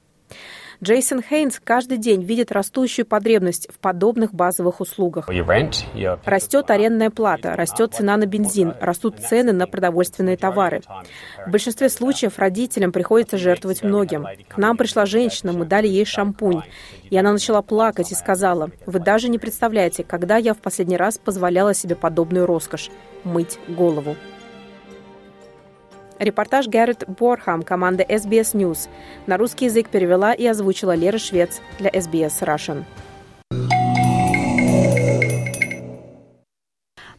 Джейсон 0.82 1.22
Хейнс 1.22 1.60
каждый 1.62 1.98
день 1.98 2.24
видит 2.24 2.54
растущую 2.54 3.06
потребность 3.06 3.68
в 3.70 3.80
подобных 3.80 4.34
базовых 4.34 4.80
услугах. 4.80 5.28
Растет 6.24 6.72
арендная 6.72 7.10
плата, 7.10 7.56
растет 7.58 7.94
цена 7.94 8.16
на 8.16 8.26
бензин, 8.26 8.74
растут 8.80 9.20
цены 9.20 9.52
на 9.52 9.68
продовольственные 9.68 10.38
товары. 10.38 10.82
В 11.46 11.52
большинстве 11.52 11.90
случаев 11.90 12.40
родителям 12.40 12.94
приходится 12.94 13.38
жертвовать 13.38 13.84
многим. 13.84 14.26
К 14.48 14.58
нам 14.58 14.78
пришла 14.78 15.06
женщина, 15.06 15.52
мы 15.52 15.66
дали 15.66 15.88
ей 15.88 16.06
шампунь. 16.06 16.62
И 17.10 17.18
она 17.18 17.34
начала 17.34 17.62
плакать 17.62 18.12
и 18.12 18.16
сказала, 18.16 18.70
«Вы 18.86 19.00
даже 19.00 19.28
не 19.28 19.38
представляете, 19.38 20.04
когда 20.04 20.38
я 20.38 20.54
в 20.54 20.60
последний 20.60 20.98
раз 20.98 21.18
позволяла 21.18 21.74
себе 21.74 21.96
подобную 21.96 22.46
роскошь– 22.46 22.90
мыть 23.26 23.60
голову». 23.68 24.16
Репортаж 26.20 26.68
Гаррет 26.68 27.06
Борхам, 27.08 27.64
команда 27.64 28.04
SBS 28.04 28.54
News. 28.54 28.90
На 29.26 29.38
русский 29.38 29.66
язык 29.66 29.88
перевела 29.88 30.34
и 30.34 30.46
озвучила 30.46 30.94
Лера 30.94 31.18
Швец 31.18 31.62
для 31.80 31.90
SBS 31.90 32.42
Russian. 32.42 32.84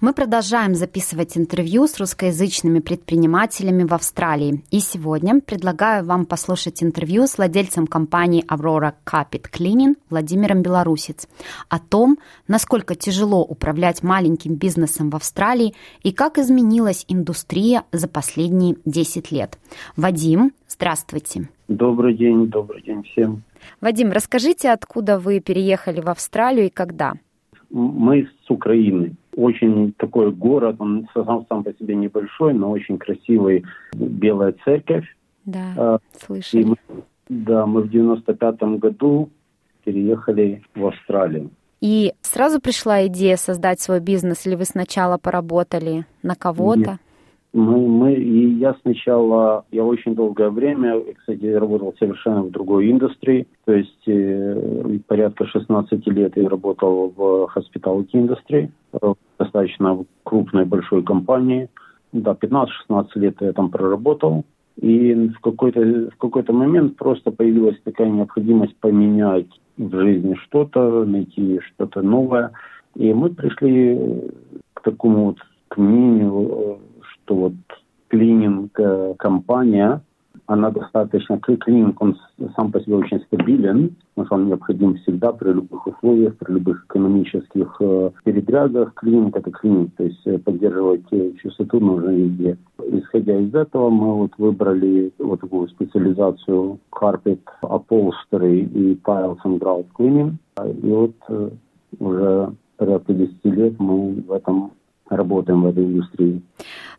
Мы 0.01 0.15
продолжаем 0.15 0.75
записывать 0.75 1.37
интервью 1.37 1.87
с 1.87 1.99
русскоязычными 1.99 2.79
предпринимателями 2.79 3.85
в 3.85 3.93
Австралии. 3.93 4.65
И 4.71 4.81
сегодня 4.81 5.43
предлагаю 5.43 6.07
вам 6.07 6.25
послушать 6.25 6.83
интервью 6.83 7.27
с 7.27 7.37
владельцем 7.37 7.87
компании 7.87 8.43
Aurora 8.49 8.95
Carpet 9.05 9.51
Cleaning 9.53 9.97
Владимиром 10.09 10.63
Белорусец 10.63 11.29
о 11.69 11.79
том, 11.79 12.17
насколько 12.49 12.95
тяжело 12.95 13.45
управлять 13.45 14.03
маленьким 14.03 14.55
бизнесом 14.55 15.11
в 15.11 15.17
Австралии 15.17 15.75
и 16.03 16.13
как 16.13 16.39
изменилась 16.39 17.05
индустрия 17.07 17.85
за 17.93 18.09
последние 18.09 18.77
10 18.87 19.31
лет. 19.31 19.59
Вадим, 19.97 20.55
здравствуйте. 20.67 21.51
Добрый 21.69 22.15
день, 22.15 22.47
добрый 22.47 22.81
день 22.81 23.03
всем. 23.03 23.43
Вадим, 23.83 24.13
расскажите, 24.13 24.71
откуда 24.71 25.19
вы 25.19 25.41
переехали 25.41 26.01
в 26.01 26.09
Австралию 26.09 26.69
и 26.69 26.71
когда? 26.71 27.17
Мы 27.71 28.29
с 28.47 28.51
Украины. 28.51 29.15
Очень 29.37 29.93
такой 29.97 30.33
город, 30.33 30.77
он 30.81 31.09
сам, 31.15 31.47
сам 31.49 31.65
по 31.65 31.73
себе 31.75 31.95
небольшой, 31.95 32.53
но 32.53 32.71
очень 32.71 32.99
красивый. 32.99 33.65
Белая 33.95 34.55
церковь. 34.65 35.07
Да, 35.45 35.73
а, 35.77 35.99
слышали. 36.19 36.65
Мы, 36.65 36.77
да, 37.29 37.67
мы 37.67 37.83
в 37.83 37.95
95-м 37.95 38.79
году 38.79 39.31
переехали 39.85 40.63
в 40.75 40.87
Австралию. 40.87 41.51
И 41.81 42.13
сразу 42.21 42.61
пришла 42.61 43.07
идея 43.07 43.37
создать 43.37 43.81
свой 43.81 44.01
бизнес, 44.01 44.47
или 44.47 44.55
вы 44.55 44.65
сначала 44.65 45.17
поработали 45.17 46.05
на 46.23 46.35
кого-то? 46.35 46.99
Мы, 47.53 47.89
мы, 47.89 48.15
и 48.15 48.55
я 48.59 48.77
сначала, 48.83 49.65
я 49.73 49.85
очень 49.85 50.15
долгое 50.15 50.51
время, 50.51 51.01
кстати, 51.19 51.47
работал 51.47 51.93
совершенно 51.99 52.43
в 52.43 52.51
другой 52.53 52.91
индустрии, 52.91 53.49
то 53.65 53.73
есть 53.73 54.07
э, 54.07 54.99
порядка 55.09 55.47
16 55.47 56.07
лет 56.09 56.37
я 56.37 56.49
работал 56.49 57.13
в 57.17 57.51
hospitality 57.57 58.11
индустрии, 58.13 58.71
в 58.93 59.17
достаточно 59.39 60.05
крупной 60.23 60.65
большой 60.65 61.03
компании. 61.03 61.69
Да, 62.13 62.37
15-16 62.41 63.07
лет 63.17 63.37
я 63.41 63.53
там 63.53 63.71
проработал. 63.71 64.45
И 64.81 65.13
в 65.15 65.41
какой-то 65.41 65.81
в 65.81 66.17
какой-то 66.17 66.53
момент 66.53 66.97
просто 66.97 67.31
появилась 67.31 67.79
такая 67.85 68.09
необходимость 68.09 68.77
поменять 68.77 69.49
в 69.77 70.01
жизни 70.01 70.35
что-то, 70.47 71.05
найти 71.05 71.61
что-то 71.61 72.03
новое. 72.03 72.53
И 72.95 73.13
мы 73.13 73.31
пришли 73.31 74.31
к 74.75 74.83
такому 74.83 75.27
вот 75.27 75.39
к 75.69 75.77
мнению, 75.77 76.81
что 77.31 77.37
вот 77.37 77.53
клининг-компания, 78.09 80.03
она 80.47 80.71
достаточно, 80.71 81.39
клининг, 81.39 82.03
он 82.03 82.17
сам 82.57 82.73
по 82.73 82.81
себе 82.81 82.97
очень 82.97 83.21
стабилен, 83.21 83.95
но 84.17 84.27
он 84.31 84.49
необходим 84.49 84.97
всегда 84.97 85.33
при 85.33 85.53
любых 85.53 85.87
условиях, 85.87 86.37
при 86.39 86.55
любых 86.55 86.85
экономических 86.87 87.77
э, 87.81 88.11
передрягах. 88.25 88.95
Клининг– 88.95 89.37
это 89.37 89.51
клининг, 89.53 89.91
то 89.97 90.05
есть 90.05 90.27
э, 90.27 90.39
поддерживать 90.39 91.05
э, 91.13 91.33
чистоту 91.41 91.79
нужно 91.79 92.11
везде. 92.11 92.59
Исходя 92.79 93.39
из 93.39 93.55
этого, 93.55 93.91
мы 93.91 94.15
вот 94.15 94.33
выбрали 94.39 95.13
вот 95.19 95.41
такую 95.41 95.69
специализацию 95.69 96.81
carpet, 96.91 97.41
upholstery 97.63 98.65
и 98.65 98.95
tiles 99.05 99.39
and 99.45 99.61
grout 99.61 99.87
cleaning. 99.97 100.35
И 100.83 100.89
вот 100.89 101.15
э, 101.29 101.51
уже 102.01 102.53
порядка 102.77 103.15
10 103.15 103.45
лет 103.45 103.75
мы 103.79 104.15
в 104.27 104.33
этом 104.33 104.73
работаем 105.11 105.63
в 105.63 105.67
этой 105.67 105.85
индустрии. 105.85 106.43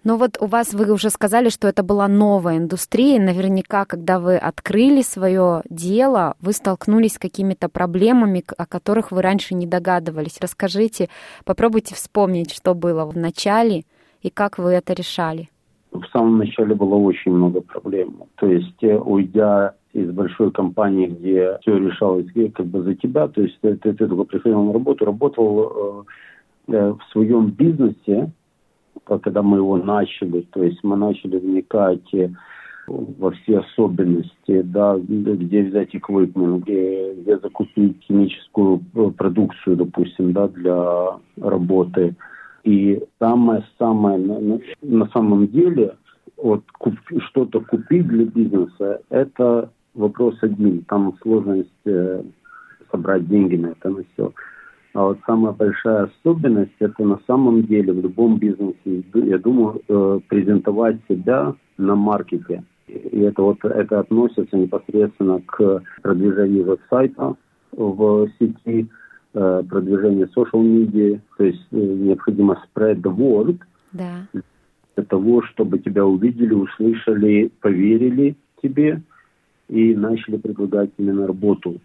Но 0.03 0.17
вот 0.17 0.37
у 0.39 0.45
вас, 0.45 0.73
вы 0.73 0.91
уже 0.91 1.09
сказали, 1.09 1.49
что 1.49 1.67
это 1.67 1.83
была 1.83 2.07
новая 2.07 2.57
индустрия. 2.57 3.19
Наверняка, 3.19 3.85
когда 3.85 4.19
вы 4.19 4.37
открыли 4.37 5.01
свое 5.01 5.61
дело, 5.69 6.35
вы 6.41 6.53
столкнулись 6.53 7.13
с 7.13 7.19
какими-то 7.19 7.69
проблемами, 7.69 8.43
о 8.57 8.65
которых 8.65 9.11
вы 9.11 9.21
раньше 9.21 9.53
не 9.53 9.67
догадывались. 9.67 10.39
Расскажите, 10.41 11.09
попробуйте 11.45 11.95
вспомнить, 11.95 12.51
что 12.51 12.73
было 12.73 13.05
в 13.05 13.15
начале 13.15 13.83
и 14.21 14.29
как 14.29 14.57
вы 14.57 14.71
это 14.71 14.93
решали. 14.93 15.49
В 15.91 16.05
самом 16.13 16.37
начале 16.37 16.73
было 16.73 16.95
очень 16.95 17.31
много 17.31 17.61
проблем. 17.61 18.23
То 18.35 18.47
есть, 18.47 18.81
э, 18.81 18.97
уйдя 18.97 19.75
из 19.93 20.09
большой 20.09 20.51
компании, 20.51 21.07
где 21.07 21.57
все 21.61 21.77
решалось 21.77 22.27
э, 22.35 22.49
как 22.49 22.65
бы 22.67 22.81
за 22.83 22.95
тебя, 22.95 23.27
то 23.27 23.41
есть 23.41 23.59
ты, 23.61 23.75
ты, 23.75 23.93
ты 23.93 24.07
только 24.07 24.23
приходил 24.23 24.63
на 24.63 24.73
работу, 24.73 25.05
работал 25.05 25.59
э, 25.59 25.71
э 25.73 26.03
в 26.67 26.99
своем 27.11 27.49
бизнесе, 27.49 28.31
когда 29.05 29.41
мы 29.41 29.57
его 29.57 29.77
начали, 29.77 30.41
то 30.51 30.63
есть 30.63 30.83
мы 30.83 30.95
начали 30.95 31.37
вникать 31.37 32.13
э, 32.13 32.29
во 32.87 33.31
все 33.31 33.59
особенности, 33.59 34.61
да, 34.61 34.97
где 34.97 35.63
взять 35.63 35.95
эквипмент, 35.95 36.63
где, 36.63 37.13
где 37.13 37.37
закупить 37.39 38.01
химическую 38.03 38.81
э, 38.95 39.11
продукцию, 39.11 39.77
допустим, 39.77 40.33
да, 40.33 40.47
для 40.47 41.19
работы. 41.41 42.15
И 42.63 43.03
самое-самое 43.19 44.61
на, 44.81 45.07
самом 45.09 45.47
деле, 45.47 45.95
вот 46.37 46.63
куп, 46.77 46.95
что-то 47.29 47.61
купить 47.61 48.07
для 48.07 48.25
бизнеса, 48.25 49.01
это 49.09 49.71
вопрос 49.95 50.35
один. 50.41 50.83
Там 50.83 51.17
сложность 51.21 51.69
э, 51.85 52.23
собрать 52.91 53.27
деньги 53.27 53.55
на 53.55 53.67
это, 53.67 53.89
на 53.89 54.03
все. 54.13 54.31
А 54.93 55.03
вот 55.03 55.19
самая 55.25 55.53
большая 55.53 56.09
особенность 56.09 56.75
это 56.79 57.03
на 57.03 57.19
самом 57.25 57.63
деле 57.63 57.93
в 57.93 58.01
любом 58.01 58.37
бизнесе, 58.37 59.03
я 59.13 59.37
думаю, 59.37 59.81
э, 59.87 60.19
презентовать 60.27 60.97
себя 61.07 61.55
на 61.77 61.95
маркете. 61.95 62.63
И 62.87 63.19
это 63.19 63.41
вот 63.41 63.63
это 63.63 64.01
относится 64.01 64.57
непосредственно 64.57 65.41
к 65.45 65.81
продвижению 66.01 66.65
веб-сайта 66.65 67.35
в 67.71 68.27
сети, 68.37 68.89
э, 69.33 69.63
продвижению 69.69 70.29
social 70.35 70.61
media, 70.61 71.21
то 71.37 71.45
есть 71.45 71.65
э, 71.71 71.77
необходимо 71.77 72.61
spread 72.67 73.01
the 73.01 73.15
word 73.15 73.59
да. 73.93 74.27
для 74.33 75.05
того, 75.05 75.41
чтобы 75.43 75.79
тебя 75.79 76.05
увидели, 76.05 76.53
услышали, 76.53 77.49
поверили 77.61 78.35
тебе 78.61 79.01
и 79.69 79.95
начали 79.95 80.35
предлагать 80.35 80.89
именно 80.97 81.27
работу. 81.27 81.79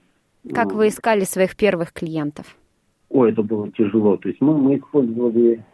Как 0.52 0.72
вы 0.72 0.88
искали 0.88 1.22
своих 1.22 1.54
первых 1.54 1.92
клиентов? 1.92 2.56
Ой, 3.16 3.32
это 3.32 3.42
было 3.42 3.70
тяжело. 3.70 4.18
То 4.18 4.28
есть 4.28 4.42
мы, 4.42 4.58
мы 4.58 4.76
использовали 4.76 5.64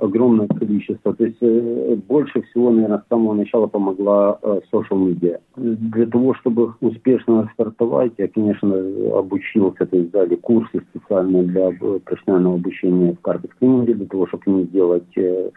огромное 0.00 0.48
количество. 0.48 1.12
То 1.12 1.26
есть 1.26 1.36
э, 1.42 1.96
больше 2.08 2.40
всего, 2.40 2.70
наверное, 2.70 3.00
с 3.00 3.08
самого 3.10 3.34
начала 3.34 3.66
помогла 3.66 4.38
э, 4.40 4.60
social 4.72 4.96
media. 4.96 5.38
Для 5.56 6.06
того, 6.06 6.32
чтобы 6.36 6.72
успешно 6.80 7.50
стартовать, 7.52 8.12
я, 8.16 8.28
конечно, 8.28 8.74
обучился, 9.18 9.84
то 9.84 9.94
есть 9.94 10.10
дали 10.10 10.36
курсы 10.36 10.80
специальные 10.90 11.42
для 11.42 11.70
профессионального 12.02 12.54
обучения 12.54 13.12
в 13.12 13.20
карпет-клининге, 13.20 13.92
для 13.92 14.06
того, 14.06 14.26
чтобы 14.28 14.44
не 14.46 14.64
делать 14.64 15.18
э, 15.18 15.50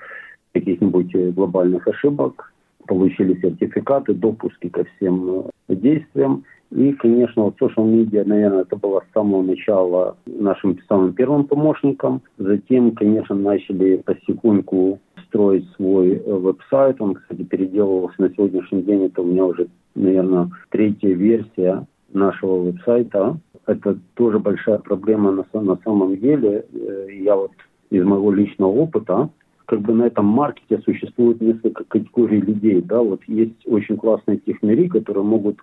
каких-нибудь 0.52 1.16
глобальных 1.36 1.88
ошибок. 1.88 2.53
Получили 2.88 3.40
сертификаты, 3.42 4.14
допуски 4.14 4.70
ко 4.70 4.84
всем 4.84 5.46
действиям. 5.68 6.44
И, 6.72 6.92
конечно, 6.94 7.44
вот 7.44 7.56
social 7.62 7.86
media, 7.86 8.24
наверное, 8.26 8.62
это 8.62 8.76
было 8.76 9.02
с 9.02 9.14
самого 9.14 9.44
начала 9.44 10.18
нашим 10.26 10.80
самым 10.90 11.14
первым 11.14 11.46
помощником. 11.46 12.22
Затем, 12.38 12.92
конечно, 12.92 13.36
начали 13.36 13.98
потихоньку 13.98 15.00
строить 15.28 15.70
свой 15.76 16.16
э, 16.16 16.34
веб-сайт. 16.34 17.00
Он, 17.00 17.14
кстати, 17.14 17.44
переделывался 17.44 18.22
на 18.22 18.30
сегодняшний 18.30 18.82
день. 18.82 19.06
Это 19.06 19.22
у 19.22 19.26
меня 19.26 19.46
уже, 19.46 19.68
наверное, 19.94 20.50
третья 20.70 21.14
версия 21.14 21.86
нашего 22.12 22.64
веб-сайта. 22.64 23.38
Это 23.68 23.98
тоже 24.16 24.40
большая 24.40 24.80
проблема 24.80 25.32
на 25.32 25.78
самом 25.84 26.18
деле. 26.18 26.66
Э, 26.74 27.08
я 27.12 27.36
вот 27.36 27.52
из 27.92 28.04
моего 28.04 28.32
личного 28.32 28.72
опыта 28.72 29.30
как 29.74 29.82
бы 29.82 29.94
на 29.94 30.04
этом 30.04 30.28
маркете 30.28 30.80
существует 30.86 31.42
несколько 31.42 31.84
категорий 31.86 32.42
людей. 32.42 32.80
Да? 32.82 33.02
Вот 33.02 33.22
есть 33.26 33.66
очень 33.66 33.98
классные 33.98 34.38
технари, 34.38 34.88
которые 34.88 35.24
могут 35.24 35.58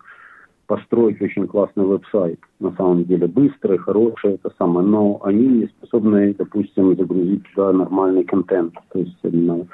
построить 0.67 1.23
очень 1.23 1.47
классный 1.47 1.85
веб-сайт. 1.85 2.40
На 2.59 2.73
самом 2.73 3.05
деле 3.05 3.29
быстрый, 3.29 3.79
хороший, 3.79 4.35
это 4.35 4.50
самое. 4.59 4.85
Но 4.85 5.21
они 5.23 5.47
не 5.47 5.67
способны, 5.67 6.35
допустим, 6.37 6.97
загрузить 6.97 7.45
туда 7.55 7.73
нормальный 7.73 8.25
контент. 8.25 8.75
То 8.93 8.99
есть 8.99 9.17
именно 9.23 9.69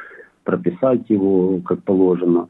прописать 0.45 1.09
его 1.09 1.59
как 1.64 1.83
положено. 1.85 2.49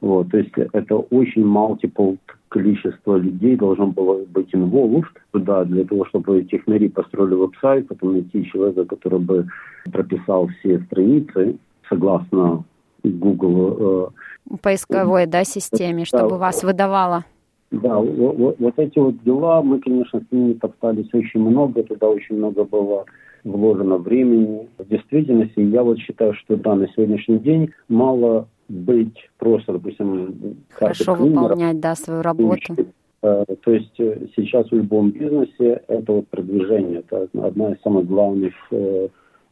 Вот, 0.00 0.30
то 0.30 0.38
есть 0.38 0.52
это 0.56 0.96
очень 0.96 1.44
multiple 1.44 2.16
количество 2.48 3.16
людей 3.16 3.56
должно 3.56 3.88
было 3.88 4.24
быть 4.26 4.52
involved 4.54 5.06
туда, 5.32 5.64
для 5.64 5.84
того, 5.84 6.04
чтобы 6.06 6.42
технари 6.44 6.88
построили 6.88 7.34
веб-сайт, 7.34 7.88
потом 7.88 8.12
найти 8.12 8.44
человека, 8.46 8.84
который 8.84 9.18
бы 9.18 9.46
прописал 9.92 10.48
все 10.48 10.80
страницы 10.80 11.56
согласно 11.88 12.64
Google. 13.02 14.12
Э, 14.50 14.56
Поисковой, 14.62 15.26
да, 15.26 15.44
системе, 15.44 16.04
чтобы 16.04 16.30
да, 16.30 16.36
вас 16.36 16.62
выдавало. 16.62 17.24
Да, 17.70 17.98
вот, 17.98 18.56
вот 18.58 18.74
эти 18.78 18.98
вот 18.98 19.22
дела, 19.24 19.60
мы, 19.62 19.80
конечно, 19.80 20.20
с 20.20 20.32
ними 20.32 20.52
топтались 20.54 21.12
очень 21.12 21.40
много, 21.40 21.82
туда 21.82 22.08
очень 22.08 22.36
много 22.36 22.64
было 22.64 23.04
вложено 23.44 23.96
времени. 23.98 24.68
В 24.78 24.88
действительности, 24.88 25.60
я 25.60 25.82
вот 25.82 25.98
считаю, 25.98 26.34
что 26.34 26.56
да, 26.56 26.74
на 26.74 26.88
сегодняшний 26.88 27.38
день 27.38 27.70
мало 27.88 28.48
быть 28.68 29.16
просто, 29.38 29.72
допустим, 29.72 30.56
хорошо 30.70 31.14
выполнять, 31.14 31.80
да, 31.80 31.94
свою 31.94 32.22
работу. 32.22 32.76
Э, 33.22 33.44
то 33.62 33.72
есть 33.72 33.98
э, 33.98 34.26
сейчас 34.36 34.68
в 34.70 34.74
любом 34.74 35.10
бизнесе 35.10 35.82
это 35.88 36.12
вот 36.12 36.28
продвижение, 36.28 37.00
это 37.00 37.28
одна 37.34 37.72
из 37.72 37.80
самых 37.82 38.06
главных 38.06 38.54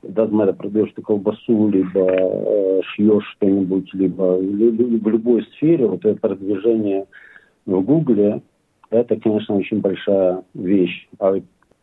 даже 0.09 0.30
когда 0.30 0.52
продаешь 0.52 0.92
ты 0.94 1.02
колбасу, 1.02 1.68
либо 1.68 2.00
э, 2.00 2.80
шьешь 2.85 3.25
что-нибудь, 3.37 3.92
либо 3.94 4.37
в 4.38 5.09
любой 5.09 5.44
сфере, 5.54 5.87
вот 5.87 6.04
это 6.04 6.18
продвижение 6.21 7.06
в 7.66 7.80
Гугле, 7.80 8.42
это, 8.90 9.16
конечно, 9.16 9.56
очень 9.56 9.80
большая 9.80 10.42
вещь. 10.54 11.09
А 11.18 11.35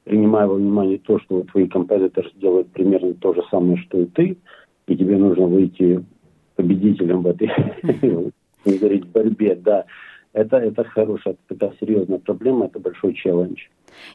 принимая 0.03 0.47
во 0.47 0.55
внимание 0.55 0.99
то, 0.99 1.19
что 1.19 1.43
твои 1.43 1.67
компетиторы 1.67 2.29
делают 2.39 2.67
примерно 2.69 3.13
то 3.15 3.33
же 3.33 3.41
самое, 3.49 3.77
что 3.77 3.99
и 3.99 4.05
ты, 4.05 4.37
и 4.87 4.95
тебе 4.95 5.17
нужно 5.17 5.47
выйти 5.47 6.03
победителем 6.55 7.21
в 7.21 7.27
этой 7.27 7.51
говорить, 8.65 9.05
борьбе, 9.07 9.55
да, 9.55 9.85
это, 10.33 10.57
это 10.57 10.83
хорошая, 10.83 11.35
такая 11.47 11.73
серьезная 11.79 12.19
проблема, 12.19 12.65
это 12.65 12.79
большой 12.79 13.13
челлендж. 13.13 13.59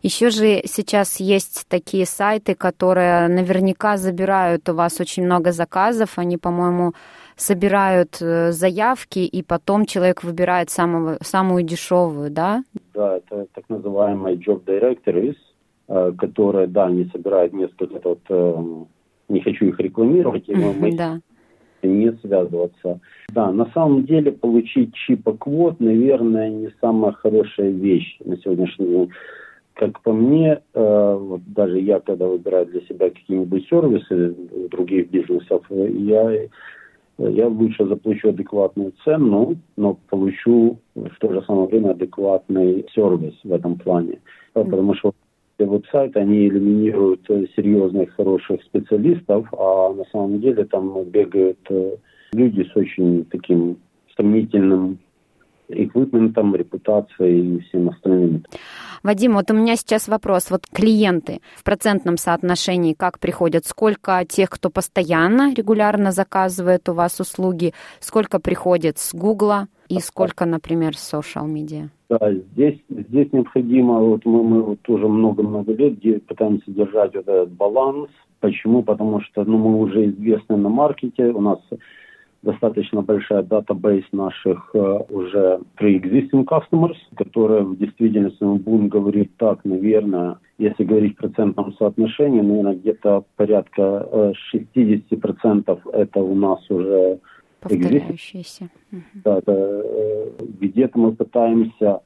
Еще 0.03 0.31
же 0.31 0.63
сейчас 0.65 1.21
есть 1.21 1.67
такие 1.69 2.07
сайты, 2.07 2.55
которые 2.55 3.29
наверняка 3.29 3.99
забирают 3.99 4.69
у 4.71 4.75
вас 4.75 4.99
очень 5.01 5.25
много 5.25 5.53
заказов. 5.53 6.19
Они, 6.19 6.39
по-моему, 6.39 6.95
собирают 7.37 8.17
э, 8.23 8.53
заявки, 8.53 9.19
и 9.19 9.43
потом 9.43 9.85
человек 9.85 10.25
выбирает 10.25 10.71
самого, 10.71 11.19
самую 11.21 11.63
дешевую, 11.63 12.31
да? 12.31 12.65
Да, 12.95 13.19
это 13.19 13.47
так 13.53 13.69
называемые 13.69 14.37
job 14.37 14.65
directories, 14.65 15.37
э, 15.89 16.13
которые, 16.17 16.67
да, 16.67 16.87
они 16.87 17.11
собирают 17.13 17.53
несколько, 17.53 18.01
вот, 18.03 18.21
э, 18.31 18.65
не 19.29 19.41
хочу 19.43 19.67
их 19.67 19.79
рекламировать, 19.79 20.49
мы 20.49 20.97
да 20.97 21.21
не 21.83 22.13
связываться. 22.23 23.01
Да, 23.29 23.51
на 23.53 23.67
самом 23.73 24.05
деле 24.05 24.33
получить 24.33 24.95
чипа 24.95 25.33
квот, 25.33 25.81
наверное, 25.81 26.51
не 26.51 26.71
самая 26.81 27.13
хорошая 27.13 27.71
вещь 27.71 28.19
на 28.25 28.37
сегодняшний 28.39 28.87
день. 28.87 29.11
Как 29.75 30.01
по 30.03 30.13
мне, 30.13 30.63
э, 30.73 31.17
вот 31.21 31.43
даже 31.47 31.79
я, 31.79 32.01
когда 32.01 32.27
выбираю 32.27 32.67
для 32.67 32.81
себя 32.83 33.11
какие-нибудь 33.11 33.69
сервисы 33.69 34.35
других 34.71 35.11
бизнесов, 35.11 35.65
я, 35.71 36.47
я 37.19 37.49
лучше 37.49 37.85
заплачу 37.85 38.31
адекватную 38.31 38.95
цену, 39.05 39.57
но 39.77 39.99
получу 40.09 40.79
в 40.95 41.15
то 41.21 41.31
же 41.31 41.43
самое 41.43 41.69
время 41.69 41.91
адекватный 41.91 42.87
сервис 42.95 43.35
в 43.45 43.53
этом 43.53 43.77
плане. 43.77 44.21
Потому 44.55 44.95
что 44.95 45.13
веб-сайт, 45.65 46.17
они 46.17 46.49
элиминируют 46.49 47.29
э, 47.31 47.47
серьезных, 47.57 48.15
хороших 48.15 48.63
специалистов, 48.65 49.47
а 49.53 49.95
на 49.95 50.05
самом 50.13 50.41
деле 50.41 50.65
там 50.65 51.05
бегают 51.05 51.59
э, 51.71 51.97
люди 52.33 52.69
с 52.71 52.77
очень 52.77 53.25
таким 53.27 53.79
сомнительным 54.17 54.99
эквипментом, 55.69 56.55
репутацией 56.55 57.57
и 57.57 57.61
всем 57.61 57.89
остальным. 57.91 58.45
Вадим, 59.03 59.35
вот 59.35 59.51
у 59.51 59.55
меня 59.55 59.77
сейчас 59.77 60.09
вопрос. 60.09 60.51
Вот 60.51 60.67
клиенты 60.67 61.41
в 61.55 61.65
процентном 61.65 62.17
соотношении 62.17 62.95
как 62.95 63.19
приходят? 63.19 63.65
Сколько 63.65 64.25
тех, 64.29 64.51
кто 64.51 64.71
постоянно, 64.71 65.55
регулярно 65.55 66.13
заказывает 66.13 66.89
у 66.89 66.93
вас 66.95 67.21
услуги? 67.21 67.73
Сколько 68.01 68.41
приходит 68.41 68.99
с 68.99 69.15
Гугла? 69.15 69.69
И 69.89 70.01
сколько, 70.01 70.47
например, 70.47 70.97
с 70.97 71.15
social 71.15 71.47
media? 71.47 71.89
Да, 72.09 72.33
здесь, 72.33 72.81
здесь 72.89 73.33
необходимо, 73.33 74.01
вот 74.01 74.25
мы, 74.25 74.43
мы 74.43 74.63
вот 74.63 74.89
уже 74.89 75.07
много-много 75.07 75.73
лет 75.73 76.27
пытаемся 76.27 76.71
держать 76.71 77.15
вот 77.15 77.29
этот 77.29 77.53
баланс. 77.53 78.09
Почему? 78.41 78.83
Потому 78.83 79.21
что 79.21 79.45
ну, 79.45 79.59
мы 79.59 79.79
уже 79.79 80.11
известны 80.11 80.57
на 80.57 80.69
маркете, 80.69 81.27
у 81.27 81.41
нас 81.41 81.59
достаточно 82.47 83.03
большая 83.03 83.43
датабейс 83.43 84.05
наших 84.13 84.71
uh, 84.75 85.05
уже 85.13 85.61
pre-existing 85.79 86.45
customers, 86.45 86.97
которые 87.17 87.63
в 87.63 87.77
действительности 87.77 88.43
мы 88.43 88.57
будем 88.57 88.89
говорить 88.89 89.37
так, 89.37 89.65
наверное, 89.65 90.39
если 90.59 90.85
говорить 90.85 91.15
в 91.15 91.19
процентном 91.19 91.75
соотношении, 91.75 92.41
наверное, 92.41 92.77
где-то 92.77 93.25
порядка 93.37 93.83
uh, 93.83 94.33
э, 94.53 94.77
60% 95.13 95.81
это 95.93 96.21
у 96.21 96.35
нас 96.35 96.71
уже 96.71 97.19
повторяющиеся. 97.61 98.71
Да, 99.25 99.41
да, 99.45 99.55
э, 99.55 100.31
где-то 100.61 100.99
мы 100.99 101.13
пытаемся 101.13 102.01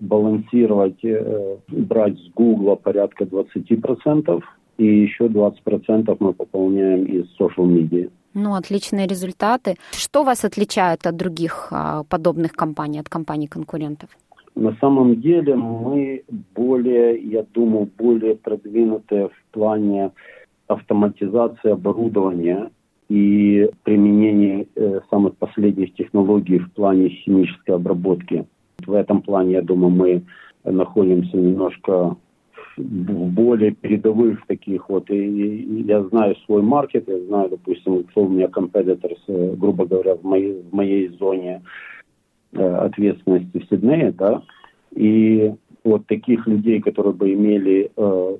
балансировать, 0.00 1.04
э, 1.04 1.56
брать 1.68 2.18
с 2.18 2.28
Гугла 2.34 2.76
порядка 2.76 3.24
20%, 3.24 4.42
и 4.78 4.84
еще 4.84 5.28
20% 5.28 6.16
мы 6.20 6.32
пополняем 6.32 7.04
из 7.04 7.26
social 7.38 7.66
media. 7.66 8.10
Ну, 8.38 8.54
отличные 8.54 9.06
результаты. 9.06 9.76
Что 9.92 10.22
вас 10.22 10.44
отличает 10.44 11.06
от 11.06 11.16
других 11.16 11.68
а, 11.70 12.02
подобных 12.04 12.52
компаний, 12.52 13.00
от 13.00 13.08
компаний-конкурентов? 13.08 14.10
На 14.54 14.76
самом 14.80 15.20
деле 15.22 15.56
мы 15.56 16.22
более, 16.54 17.18
я 17.18 17.46
думаю, 17.54 17.88
более 17.98 18.34
продвинутые 18.34 19.28
в 19.28 19.52
плане 19.52 20.10
автоматизации 20.66 21.72
оборудования 21.72 22.70
и 23.08 23.70
применение 23.84 24.66
э, 24.74 25.00
самых 25.10 25.36
последних 25.36 25.94
технологий 25.94 26.58
в 26.58 26.70
плане 26.72 27.08
химической 27.08 27.74
обработки. 27.76 28.44
В 28.86 28.92
этом 28.92 29.22
плане, 29.22 29.52
я 29.52 29.62
думаю, 29.62 29.90
мы 29.90 30.22
находимся 30.64 31.38
немножко 31.38 32.16
в 32.76 33.32
более 33.32 33.72
передовых 33.72 34.46
таких 34.46 34.88
вот. 34.88 35.10
И, 35.10 35.14
и 35.16 35.82
я 35.82 36.02
знаю 36.04 36.36
свой 36.44 36.62
маркет, 36.62 37.08
я 37.08 37.18
знаю, 37.26 37.50
допустим, 37.50 38.04
кто 38.04 38.24
у 38.24 38.28
меня 38.28 38.48
компетитор, 38.48 39.12
грубо 39.26 39.86
говоря, 39.86 40.14
в 40.14 40.24
моей, 40.24 40.62
в 40.62 40.72
моей 40.72 41.08
зоне 41.08 41.62
э, 42.52 42.62
ответственности 42.62 43.58
в 43.58 43.68
Сиднее, 43.68 44.12
да, 44.12 44.42
и 44.94 45.52
вот 45.84 46.06
таких 46.06 46.46
людей, 46.46 46.80
которые 46.80 47.14
бы 47.14 47.32
имели 47.32 47.90
э, 47.96 48.36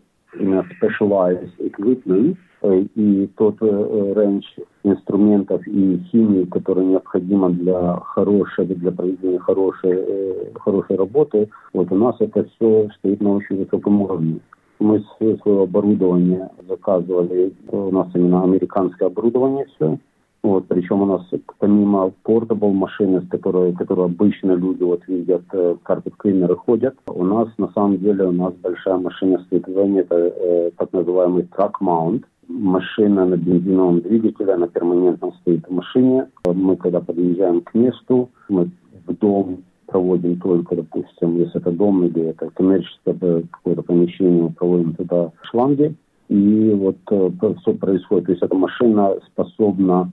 specialized 0.79 1.53
equipment, 1.59 2.37
Э, 2.63 2.85
и 2.95 3.27
тот 3.37 3.57
э, 3.61 4.13
рейндж 4.17 4.45
инструментов 4.83 5.67
и 5.67 5.99
химии, 6.11 6.45
которая 6.47 6.85
необходима 6.87 7.51
для 7.51 7.97
хорошей, 7.97 8.67
для 8.67 8.91
проведения 8.93 9.39
хорошей, 9.39 9.93
э, 9.93 10.51
хорошей 10.59 10.97
работы, 10.97 11.49
вот 11.73 11.93
у 11.93 11.97
нас 11.97 12.17
это 12.19 12.45
все 12.45 12.89
стоит 12.99 13.21
на 13.21 13.35
очень 13.35 13.59
высоком 13.59 14.03
уровне. 14.03 14.41
Мы 14.79 15.03
свое 15.19 15.63
оборудование 15.63 16.51
заказывали, 16.69 17.53
у 17.69 17.91
нас 17.91 18.09
именно 18.15 18.43
американское 18.43 19.09
оборудование 19.09 19.67
все, 19.77 19.99
вот, 20.43 20.67
причем 20.69 21.03
у 21.03 21.07
нас 21.07 21.23
помимо 21.59 22.13
портабл 22.23 22.73
машины, 22.73 23.21
с 23.23 23.29
которой, 23.29 23.73
которую 23.73 24.07
обычно 24.07 24.53
люди 24.53 24.83
вот 24.83 25.03
видят, 25.09 25.43
карпет 25.83 26.15
клинеры 26.17 26.55
ходят, 26.57 26.95
у 27.09 27.25
нас 27.25 27.49
на 27.59 27.71
самом 27.73 27.99
деле 27.99 28.27
у 28.27 28.33
нас 28.33 28.55
большая 28.55 28.97
машина 28.99 29.45
в 29.51 29.71
зоне, 29.73 30.01
это 30.01 30.15
э, 30.15 30.71
так 30.77 30.93
называемый 30.93 31.49
truck 31.57 31.73
mount, 31.81 32.25
машина 32.49 33.27
на 33.27 33.37
бензиновом 33.37 34.01
двигателе, 34.01 34.53
она 34.53 34.69
перманентно 34.69 35.33
стоит 35.41 35.67
в 35.67 35.73
машине. 35.73 36.29
Мы, 36.47 36.77
когда 36.77 37.01
подъезжаем 37.01 37.61
к 37.63 37.75
месту, 37.75 38.31
мы 38.49 38.71
в 39.07 39.15
дом 39.15 39.65
проводим 39.87 40.39
только, 40.41 40.77
допустим, 40.77 41.37
если 41.39 41.61
это 41.61 41.71
дом 41.71 42.05
или 42.05 42.23
это 42.27 42.51
коммерческое 42.51 43.43
какое-то 43.51 43.83
помещение, 43.83 44.43
мы 44.45 44.51
проводим 44.51 44.95
туда 44.95 45.33
шланги. 45.43 45.95
И 46.29 46.73
вот 46.75 46.97
э, 47.11 47.31
что 47.61 47.73
происходит. 47.75 48.27
То 48.27 48.33
есть 48.33 48.43
эта 48.43 48.55
машина 48.55 49.15
способна 49.33 50.11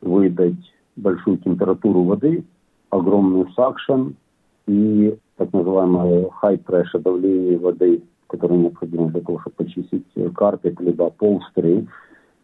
выдать 0.00 0.56
большую 0.96 1.38
температуру 1.38 2.02
воды, 2.02 2.44
огромную 2.90 3.48
сакшен 3.52 4.16
и 4.66 5.16
так 5.36 5.52
называемое 5.52 6.30
high 6.42 6.62
pressure 6.62 7.00
давление 7.00 7.58
воды, 7.58 8.02
которое 8.26 8.58
необходимо 8.58 9.08
для 9.08 9.20
того, 9.20 9.40
чтобы 9.40 9.56
почистить 9.56 10.04
карпет, 10.34 10.80
либо 10.80 11.10
полстрей. 11.10 11.88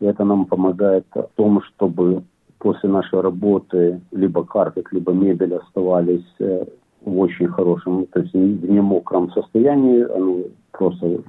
И 0.01 0.05
это 0.07 0.25
нам 0.25 0.47
помогает 0.47 1.07
в 1.15 1.29
том, 1.37 1.63
чтобы 1.63 2.23
после 2.59 2.89
нашей 2.89 3.21
работы 3.21 4.01
либо 4.11 4.45
карпет, 4.45 4.87
либо 4.93 5.13
мебель 5.13 5.55
оставались 5.55 6.25
э, 6.39 6.65
в 7.05 7.19
очень 7.19 7.49
хорошем, 7.49 8.07
то 8.07 8.21
есть 8.21 8.33
в 8.33 8.71
не 8.71 8.81
мокром 8.81 9.31
состоянии, 9.33 10.03
оно 10.03 10.39
просто 10.73 11.21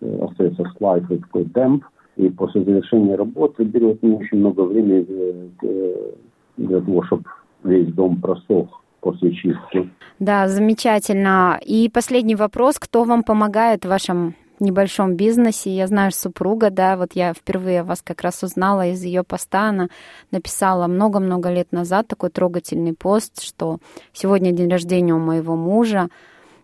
э, 0.00 0.24
остается 0.24 0.64
слайд, 0.76 1.04
такой 1.08 1.44
демп, 1.44 1.84
и 2.20 2.30
после 2.30 2.64
завершения 2.64 3.16
работы 3.16 3.64
берет 3.64 4.02
не 4.02 4.12
очень 4.12 4.38
много 4.38 4.62
времени 4.62 5.50
э, 5.62 6.12
для 6.56 6.80
того, 6.80 7.02
чтобы 7.04 7.24
весь 7.64 7.92
дом 7.94 8.20
просох 8.20 8.82
после 9.00 9.32
чистки. 9.32 9.90
Да, 10.18 10.48
замечательно. 10.48 11.58
И 11.64 11.88
последний 11.88 12.36
вопрос. 12.36 12.78
Кто 12.78 13.04
вам 13.04 13.22
помогает 13.22 13.84
в 13.84 13.88
вашем 13.88 14.34
небольшом 14.60 15.16
бизнесе. 15.16 15.74
Я 15.74 15.86
знаю 15.86 16.12
супруга, 16.12 16.70
да, 16.70 16.96
вот 16.96 17.12
я 17.14 17.32
впервые 17.32 17.82
вас 17.82 18.02
как 18.02 18.20
раз 18.20 18.42
узнала 18.42 18.88
из 18.88 19.02
ее 19.02 19.24
поста. 19.24 19.70
Она 19.70 19.88
написала 20.30 20.86
много-много 20.86 21.50
лет 21.50 21.72
назад 21.72 22.08
такой 22.08 22.28
трогательный 22.28 22.92
пост, 22.92 23.42
что 23.42 23.78
сегодня 24.12 24.52
день 24.52 24.70
рождения 24.70 25.14
у 25.14 25.18
моего 25.18 25.56
мужа. 25.56 26.08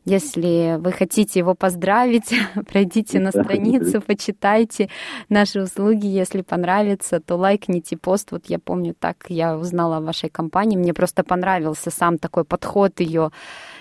Если 0.06 0.76
вы 0.78 0.92
хотите 0.92 1.40
его 1.40 1.54
поздравить, 1.54 2.32
пройдите 2.70 3.20
на 3.20 3.30
страницу, 3.30 4.00
почитайте 4.00 4.88
наши 5.28 5.60
услуги. 5.60 6.06
Если 6.06 6.42
понравится, 6.42 7.20
то 7.20 7.36
лайкните 7.36 7.96
пост. 7.96 8.30
Вот 8.30 8.46
я 8.46 8.58
помню, 8.58 8.94
так 8.98 9.26
я 9.28 9.58
узнала 9.58 9.98
о 9.98 10.00
вашей 10.00 10.30
компании. 10.30 10.78
Мне 10.78 10.94
просто 10.94 11.24
понравился 11.24 11.90
сам 11.90 12.18
такой 12.18 12.44
подход 12.44 13.00
ее 13.00 13.30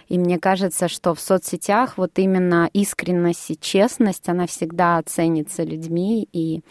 и 0.07 0.19
мне 0.19 0.37
кажется, 0.37 0.87
что 0.87 1.13
в 1.13 1.19
соцсетях 1.19 1.97
вот 1.97 2.19
именно 2.19 2.69
искренность 2.73 3.49
и 3.51 3.57
честность, 3.59 4.29
она 4.29 4.45
всегда 4.45 5.01
ценится 5.03 5.63
людьми. 5.63 6.27
И 6.31 6.61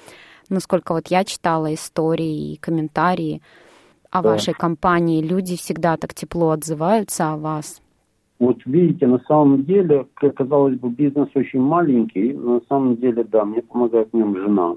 ну, 0.48 0.60
сколько 0.60 0.92
вот 0.92 1.08
я 1.08 1.24
читала 1.24 1.74
истории 1.74 2.52
и 2.52 2.56
комментарии 2.56 3.42
о 4.10 4.22
да. 4.22 4.30
вашей 4.30 4.54
компании, 4.54 5.22
люди 5.22 5.56
всегда 5.56 5.96
так 5.96 6.14
тепло 6.14 6.50
отзываются 6.50 7.32
о 7.32 7.36
вас. 7.36 7.80
Вот 8.44 8.58
видите, 8.66 9.06
на 9.06 9.20
самом 9.20 9.64
деле, 9.64 10.06
казалось 10.36 10.78
бы, 10.78 10.90
бизнес 10.90 11.28
очень 11.34 11.62
маленький, 11.62 12.34
но 12.34 12.56
на 12.56 12.60
самом 12.68 12.96
деле, 12.96 13.24
да, 13.24 13.42
мне 13.46 13.62
помогает 13.62 14.08
в 14.12 14.16
нем 14.16 14.36
жена. 14.36 14.76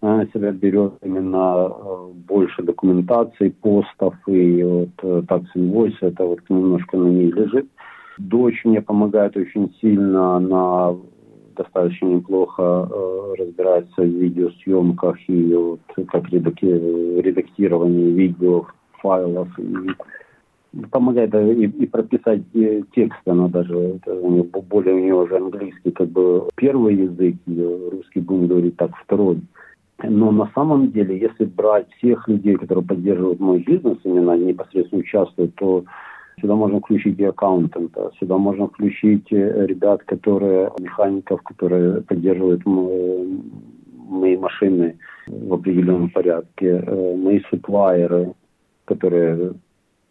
Она 0.00 0.18
на 0.18 0.26
себя 0.26 0.52
берет 0.52 0.92
именно 1.02 1.68
э, 1.68 2.12
больше 2.28 2.62
документации, 2.62 3.48
постов 3.48 4.14
и 4.28 4.62
вот 4.62 4.90
э, 5.02 5.22
так 5.26 5.42
инвойс, 5.56 5.94
это 6.00 6.24
вот 6.24 6.38
немножко 6.48 6.96
на 6.96 7.08
ней 7.08 7.32
лежит. 7.32 7.66
Дочь 8.18 8.64
мне 8.64 8.80
помогает 8.80 9.36
очень 9.36 9.74
сильно, 9.80 10.36
она 10.36 10.94
достаточно 11.56 12.06
неплохо 12.06 12.88
э, 12.88 13.34
разбирается 13.36 14.02
в 14.02 14.06
видеосъемках 14.06 15.16
и 15.28 15.54
вот 15.54 15.80
как 16.06 16.28
редакти- 16.32 17.20
редактирование 17.20 18.12
видео, 18.12 18.66
файлов. 19.02 19.48
И 19.58 19.74
помогает 20.90 21.34
и, 21.34 21.64
и 21.64 21.86
прописать 21.86 22.42
э, 22.54 22.82
текст, 22.94 23.20
она 23.26 23.48
даже, 23.48 23.74
это 23.76 24.14
у 24.14 24.30
нее, 24.30 24.42
более 24.42 24.94
у 24.94 24.98
нее 24.98 25.14
уже 25.14 25.36
английский 25.36 25.90
как 25.90 26.08
бы 26.08 26.48
первый 26.56 26.94
язык, 26.94 27.36
русский 27.46 28.20
будем 28.20 28.46
говорить 28.48 28.76
так, 28.76 28.90
второй. 28.96 29.40
Но 30.02 30.30
на 30.30 30.50
самом 30.54 30.92
деле, 30.92 31.18
если 31.18 31.44
брать 31.44 31.88
всех 31.98 32.28
людей, 32.28 32.54
которые 32.54 32.84
поддерживают 32.84 33.40
мой 33.40 33.58
бизнес, 33.58 33.98
именно 34.04 34.36
непосредственно 34.36 35.00
участвуют, 35.00 35.54
то 35.56 35.84
Сюда 36.40 36.54
можно 36.54 36.78
включить 36.78 37.18
и 37.18 37.24
аккаунтента, 37.24 38.12
сюда 38.20 38.38
можно 38.38 38.68
включить 38.68 39.32
э, 39.32 39.66
ребят, 39.66 40.04
которые, 40.04 40.70
механиков, 40.78 41.42
которые 41.42 42.02
поддерживают 42.02 42.62
мои 42.64 44.36
машины 44.36 44.98
в 45.26 45.52
определенном 45.52 46.10
порядке, 46.10 46.82
э, 46.86 47.16
мои 47.16 47.40
суплайеры, 47.50 48.34
которые 48.84 49.54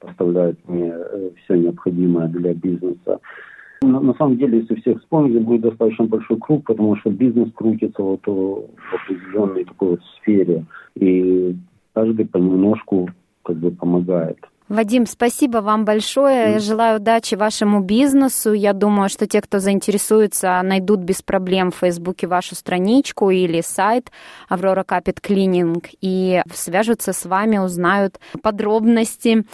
поставляют 0.08 0.58
мне 0.68 0.92
э, 0.94 1.30
все 1.44 1.56
необходимое 1.56 2.28
для 2.28 2.54
бизнеса. 2.54 3.20
На, 3.82 4.00
на 4.00 4.14
самом 4.16 4.38
деле, 4.38 4.60
если 4.60 4.76
всех 4.76 5.00
вспомнить, 5.00 5.42
будет 5.44 5.62
достаточно 5.62 6.06
большой 6.06 6.38
круг, 6.40 6.66
потому 6.66 6.96
что 6.98 7.12
бизнес 7.12 7.52
крутится 7.54 8.02
вот 8.02 8.26
в 8.26 8.66
определенной 8.94 9.66
такой 9.66 9.90
вот 9.90 10.02
сфере, 10.18 10.66
и 10.96 11.56
каждый 11.94 12.26
понемножку 12.26 13.10
как 13.44 13.58
бы 13.58 13.72
помогает. 13.72 14.40
Вадим, 14.70 15.06
спасибо 15.06 15.60
вам 15.60 15.86
большое. 15.86 16.54
Я 16.54 16.60
желаю 16.60 16.98
удачи 16.98 17.36
вашему 17.36 17.80
бизнесу. 17.80 18.52
Я 18.52 18.74
думаю, 18.74 19.08
что 19.08 19.26
те, 19.26 19.40
кто 19.40 19.60
заинтересуется, 19.60 20.62
найдут 20.62 21.00
без 21.00 21.22
проблем 21.22 21.72
в 21.72 21.78
Фейсбуке 21.78 22.28
вашу 22.28 22.54
страничку 22.54 23.30
или 23.30 23.62
сайт 23.62 24.12
Аврора 24.50 24.84
Капит 24.84 25.22
Клининг 25.22 25.86
и 26.02 26.42
свяжутся 26.54 27.14
с 27.14 27.26
вами, 27.26 27.60
узнают 27.60 28.20
подробности. 28.42 29.46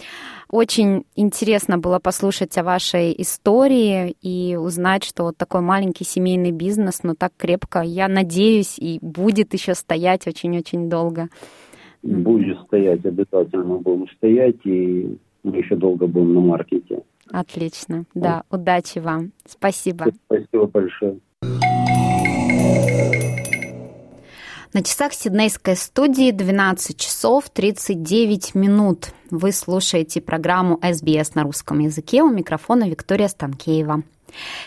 Очень 0.50 1.06
интересно 1.16 1.78
было 1.78 2.00
послушать 2.00 2.58
о 2.58 2.64
вашей 2.64 3.14
истории 3.22 4.16
и 4.24 4.56
узнать, 4.56 5.04
что 5.04 5.26
вот 5.26 5.38
такой 5.38 5.62
маленький 5.62 6.06
семейный 6.06 6.52
бизнес, 6.52 7.04
но 7.04 7.14
так 7.14 7.34
крепко, 7.38 7.82
я 7.82 8.08
надеюсь, 8.08 8.80
и 8.80 8.98
будет 9.02 9.54
еще 9.54 9.76
стоять 9.76 10.26
очень-очень 10.26 10.90
долго 10.90 11.30
будет 12.04 12.60
стоять, 12.68 13.06
обязательно 13.06 13.78
будем 13.78 14.08
стоять, 14.18 14.58
и 14.66 15.18
мы 15.44 15.58
еще 15.58 15.76
долго 15.76 16.06
будем 16.06 16.34
на 16.34 16.42
маркете. 16.42 17.04
Отлично. 17.32 18.06
Да, 18.14 18.44
да. 18.50 18.58
удачи 18.58 19.00
вам. 19.00 19.32
Спасибо. 19.46 20.08
Спасибо 20.26 20.68
большое. 20.68 21.20
На 24.74 24.82
часах 24.82 25.14
Сиднейской 25.14 25.76
студии 25.76 26.32
12 26.32 26.98
часов 26.98 27.48
39 27.52 28.56
минут. 28.56 29.10
Вы 29.30 29.52
слушаете 29.52 30.20
программу 30.20 30.80
«СБС» 30.82 31.36
на 31.36 31.44
русском 31.44 31.78
языке. 31.78 32.24
У 32.24 32.30
микрофона 32.30 32.90
Виктория 32.90 33.28
Станкеева. 33.28 34.02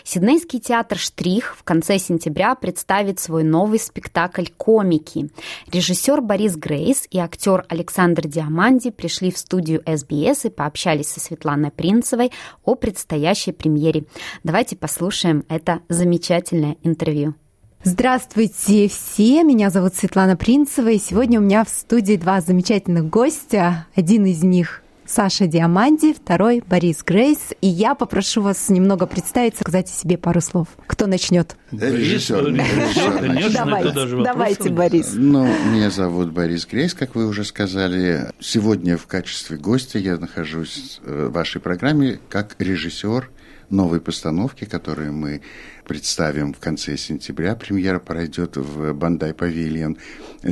Сиднейский 0.03 0.59
театр 0.59 0.97
«Штрих» 0.97 1.55
в 1.57 1.63
конце 1.63 1.99
сентября 1.99 2.55
представит 2.55 3.19
свой 3.19 3.43
новый 3.43 3.79
спектакль 3.79 4.45
«Комики». 4.57 5.29
Режиссер 5.71 6.21
Борис 6.21 6.55
Грейс 6.55 7.07
и 7.09 7.19
актер 7.19 7.65
Александр 7.69 8.27
Диаманди 8.27 8.91
пришли 8.91 9.31
в 9.31 9.37
студию 9.37 9.83
СБС 9.85 10.45
и 10.45 10.49
пообщались 10.49 11.09
со 11.09 11.19
Светланой 11.19 11.71
Принцевой 11.71 12.31
о 12.63 12.75
предстоящей 12.75 13.51
премьере. 13.51 14.05
Давайте 14.43 14.75
послушаем 14.75 15.45
это 15.49 15.79
замечательное 15.89 16.77
интервью. 16.83 17.35
Здравствуйте 17.83 18.89
все, 18.89 19.43
меня 19.43 19.69
зовут 19.69 19.95
Светлана 19.95 20.35
Принцева, 20.35 20.89
и 20.89 20.99
сегодня 20.99 21.39
у 21.39 21.43
меня 21.43 21.63
в 21.63 21.69
студии 21.69 22.15
два 22.15 22.41
замечательных 22.41 23.09
гостя. 23.09 23.87
Один 23.95 24.25
из 24.25 24.43
них 24.43 24.81
Саша 25.07 25.47
Диаманди, 25.47 26.13
второй 26.13 26.61
Борис 26.67 27.01
Грейс. 27.01 27.53
И 27.61 27.67
я 27.67 27.95
попрошу 27.95 28.41
вас 28.41 28.67
немного 28.67 29.05
представиться, 29.07 29.61
сказать 29.61 29.89
о 29.89 29.93
себе 29.93 30.17
пару 30.17 30.41
слов. 30.41 30.67
Кто 30.85 31.07
начнет? 31.07 31.55
Режиссер. 31.71 33.53
Давайте, 33.53 34.23
давайте, 34.23 34.69
Борис. 34.69 35.13
Ну, 35.13 35.47
меня 35.71 35.89
зовут 35.91 36.33
Борис 36.33 36.65
Грейс, 36.65 36.93
как 36.93 37.15
вы 37.15 37.25
уже 37.25 37.45
сказали. 37.45 38.31
Сегодня 38.41 38.97
в 38.97 39.07
качестве 39.07 39.57
гостя 39.57 39.97
я 39.97 40.17
нахожусь 40.17 40.99
э, 41.05 41.27
в 41.29 41.31
вашей 41.31 41.61
программе 41.61 42.19
как 42.29 42.55
режиссер 42.59 43.29
новой 43.69 44.01
постановки, 44.01 44.65
которую 44.65 45.13
мы 45.13 45.41
представим 45.85 46.53
в 46.53 46.59
конце 46.59 46.97
сентября. 46.97 47.55
Премьера 47.55 47.99
пройдет 47.99 48.57
в 48.57 48.93
Бандай 48.93 49.33
Павильон 49.33 49.97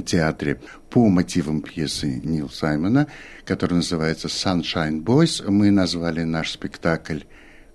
театре 0.06 0.62
по 0.90 1.08
мотивам 1.10 1.62
пьесы 1.62 2.22
Нил 2.24 2.50
Саймона, 2.50 3.08
которая 3.46 3.78
называется 3.78 4.28
Sunshine 4.28 5.04
Boys. 5.04 5.44
Мы 5.50 5.72
назвали 5.72 6.24
наш 6.24 6.52
спектакль 6.52 7.20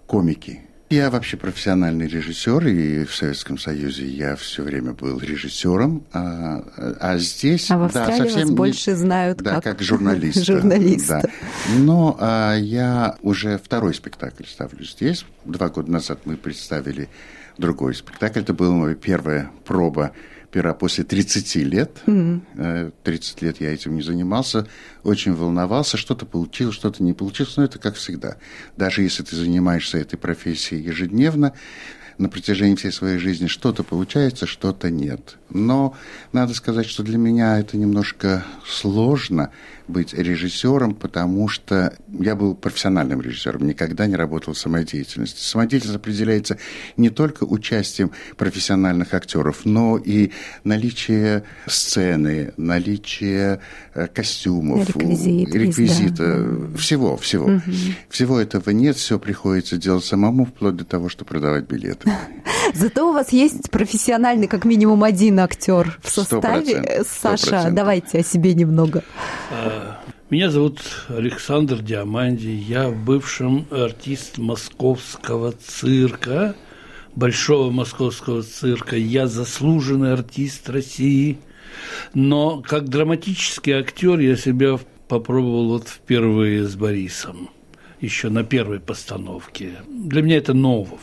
«Комики». 0.06 0.69
Я 0.90 1.08
вообще 1.08 1.36
профессиональный 1.36 2.08
режиссер, 2.08 2.66
и 2.66 3.04
в 3.04 3.14
Советском 3.14 3.58
Союзе 3.58 4.08
я 4.08 4.34
все 4.34 4.64
время 4.64 4.92
был 4.92 5.20
режиссером, 5.20 6.04
а, 6.12 6.64
а 6.98 7.16
здесь... 7.16 7.70
А 7.70 7.78
в 7.78 7.84
Австралии 7.84 8.18
да, 8.18 8.24
совсем 8.24 8.48
вас 8.48 8.50
больше 8.50 8.96
знают 8.96 9.38
да, 9.38 9.54
как, 9.54 9.62
как 9.62 9.82
журналиста. 9.82 10.44
журналиста. 10.44 11.20
Да. 11.22 11.30
Но 11.78 12.16
а, 12.18 12.56
я 12.56 13.16
уже 13.22 13.58
второй 13.58 13.94
спектакль 13.94 14.42
ставлю 14.46 14.84
здесь. 14.84 15.24
Два 15.44 15.68
года 15.68 15.92
назад 15.92 16.22
мы 16.24 16.36
представили 16.36 17.08
другой 17.56 17.94
спектакль. 17.94 18.40
Это 18.40 18.52
была 18.52 18.74
моя 18.74 18.96
первая 18.96 19.48
проба 19.64 20.10
пера 20.50 20.74
после 20.74 21.04
30 21.04 21.54
лет. 21.56 22.02
Mm-hmm. 22.06 22.92
30 23.04 23.42
лет 23.42 23.60
я 23.60 23.72
этим 23.72 23.96
не 23.96 24.02
занимался, 24.02 24.66
очень 25.02 25.34
волновался, 25.34 25.96
что-то 25.96 26.26
получилось, 26.26 26.74
что-то 26.74 27.02
не 27.02 27.12
получилось, 27.12 27.56
но 27.56 27.64
это 27.64 27.78
как 27.78 27.94
всегда. 27.94 28.36
Даже 28.76 29.02
если 29.02 29.22
ты 29.22 29.36
занимаешься 29.36 29.98
этой 29.98 30.16
профессией 30.16 30.82
ежедневно, 30.82 31.54
на 32.20 32.28
протяжении 32.28 32.74
всей 32.74 32.92
своей 32.92 33.18
жизни 33.18 33.46
что-то 33.46 33.82
получается, 33.82 34.46
что-то 34.46 34.90
нет. 34.90 35.38
Но 35.48 35.96
надо 36.32 36.52
сказать, 36.54 36.86
что 36.86 37.02
для 37.02 37.16
меня 37.16 37.58
это 37.58 37.78
немножко 37.78 38.44
сложно 38.66 39.50
быть 39.88 40.14
режиссером, 40.14 40.94
потому 40.94 41.48
что 41.48 41.96
я 42.08 42.36
был 42.36 42.54
профессиональным 42.54 43.20
режиссером, 43.20 43.66
никогда 43.66 44.06
не 44.06 44.16
работал 44.16 44.52
в 44.52 44.58
самодеятельности. 44.58 45.42
Самодеятельность 45.42 45.96
определяется 45.96 46.58
не 46.96 47.10
только 47.10 47.44
участием 47.44 48.12
профессиональных 48.36 49.14
актеров, 49.14 49.64
но 49.64 49.96
и 49.96 50.30
наличие 50.62 51.44
сцены, 51.66 52.52
наличие 52.56 53.60
э, 53.94 54.06
костюмов, 54.06 54.88
Реквизит, 54.88 55.54
реквизита, 55.54 56.44
да. 56.44 56.78
всего, 56.78 57.16
всего. 57.16 57.46
Угу. 57.46 57.62
Всего 58.10 58.38
этого 58.38 58.70
нет, 58.70 58.96
все 58.96 59.18
приходится 59.18 59.76
делать 59.76 60.04
самому, 60.04 60.44
вплоть 60.44 60.76
до 60.76 60.84
того, 60.84 61.08
что 61.08 61.24
продавать 61.24 61.66
билеты. 61.66 62.09
Зато 62.74 63.08
у 63.08 63.12
вас 63.12 63.32
есть 63.32 63.70
профессиональный, 63.70 64.46
как 64.46 64.64
минимум, 64.64 65.04
один 65.04 65.40
актер 65.40 65.98
в 66.02 66.10
составе. 66.10 66.74
100%, 66.74 67.00
100%. 67.00 67.06
Саша, 67.06 67.70
давайте 67.70 68.18
о 68.20 68.22
себе 68.22 68.54
немного. 68.54 69.02
А, 69.50 70.00
меня 70.30 70.50
зовут 70.50 70.80
Александр 71.08 71.78
Диаманди. 71.82 72.48
Я 72.48 72.90
бывший 72.90 73.66
артист 73.70 74.38
московского 74.38 75.52
цирка, 75.52 76.54
большого 77.14 77.70
московского 77.70 78.42
цирка. 78.42 78.96
Я 78.96 79.26
заслуженный 79.26 80.12
артист 80.12 80.68
России. 80.70 81.38
Но 82.14 82.62
как 82.62 82.88
драматический 82.88 83.72
актер 83.72 84.18
я 84.18 84.36
себя 84.36 84.78
попробовал 85.08 85.68
вот 85.68 85.88
впервые 85.88 86.64
с 86.64 86.74
Борисом 86.74 87.50
еще 88.00 88.30
на 88.30 88.44
первой 88.44 88.80
постановке. 88.80 89.72
Для 89.88 90.22
меня 90.22 90.38
это 90.38 90.54
ново 90.54 90.98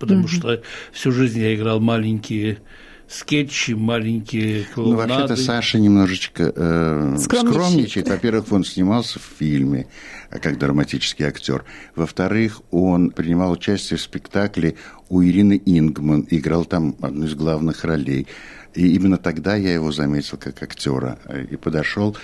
потому 0.00 0.24
mm-hmm. 0.24 0.28
что 0.28 0.62
всю 0.92 1.12
жизнь 1.12 1.38
я 1.38 1.54
играл 1.54 1.78
маленькие 1.78 2.58
скетчи, 3.06 3.72
маленькие 3.72 4.64
клоунады. 4.64 5.08
Ну, 5.08 5.18
вообще-то 5.18 5.36
Саша 5.36 5.78
немножечко 5.78 6.52
э, 6.54 7.16
скромничает. 7.18 8.08
Во-первых, 8.08 8.52
он 8.52 8.64
снимался 8.64 9.18
в 9.18 9.38
фильме 9.38 9.86
а 10.30 10.38
как 10.38 10.58
драматический 10.58 11.24
актер. 11.26 11.64
Во-вторых, 11.96 12.62
он 12.70 13.10
принимал 13.10 13.50
участие 13.50 13.98
в 13.98 14.00
спектакле 14.00 14.76
у 15.08 15.22
Ирины 15.22 15.60
Ингман, 15.66 16.26
играл 16.30 16.64
там 16.64 16.94
одну 17.00 17.26
из 17.26 17.34
главных 17.34 17.84
ролей. 17.84 18.28
И 18.74 18.94
именно 18.94 19.18
тогда 19.18 19.56
я 19.56 19.74
его 19.74 19.90
заметил 19.90 20.38
как 20.38 20.62
актера 20.62 21.18
э, 21.24 21.46
и 21.50 21.56
подошел 21.56 22.16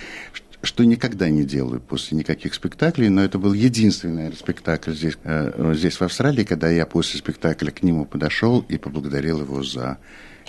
что 0.67 0.85
никогда 0.85 1.31
не 1.31 1.45
делаю 1.45 1.81
после 1.81 2.19
никаких 2.19 2.55
спектаклей, 2.55 3.09
но 3.09 3.23
это 3.23 3.39
был 3.39 3.53
единственный 3.53 4.33
спектакль 4.35 4.93
здесь, 4.93 5.17
э, 5.25 5.73
здесь 5.75 5.97
в 5.97 6.03
Австралии, 6.03 6.45
когда 6.45 6.69
я 6.69 6.87
после 6.87 7.19
спектакля 7.19 7.71
к 7.71 7.83
нему 7.83 8.05
подошел 8.05 8.65
и 8.69 8.77
поблагодарил 8.77 9.41
его 9.41 9.63
за 9.63 9.99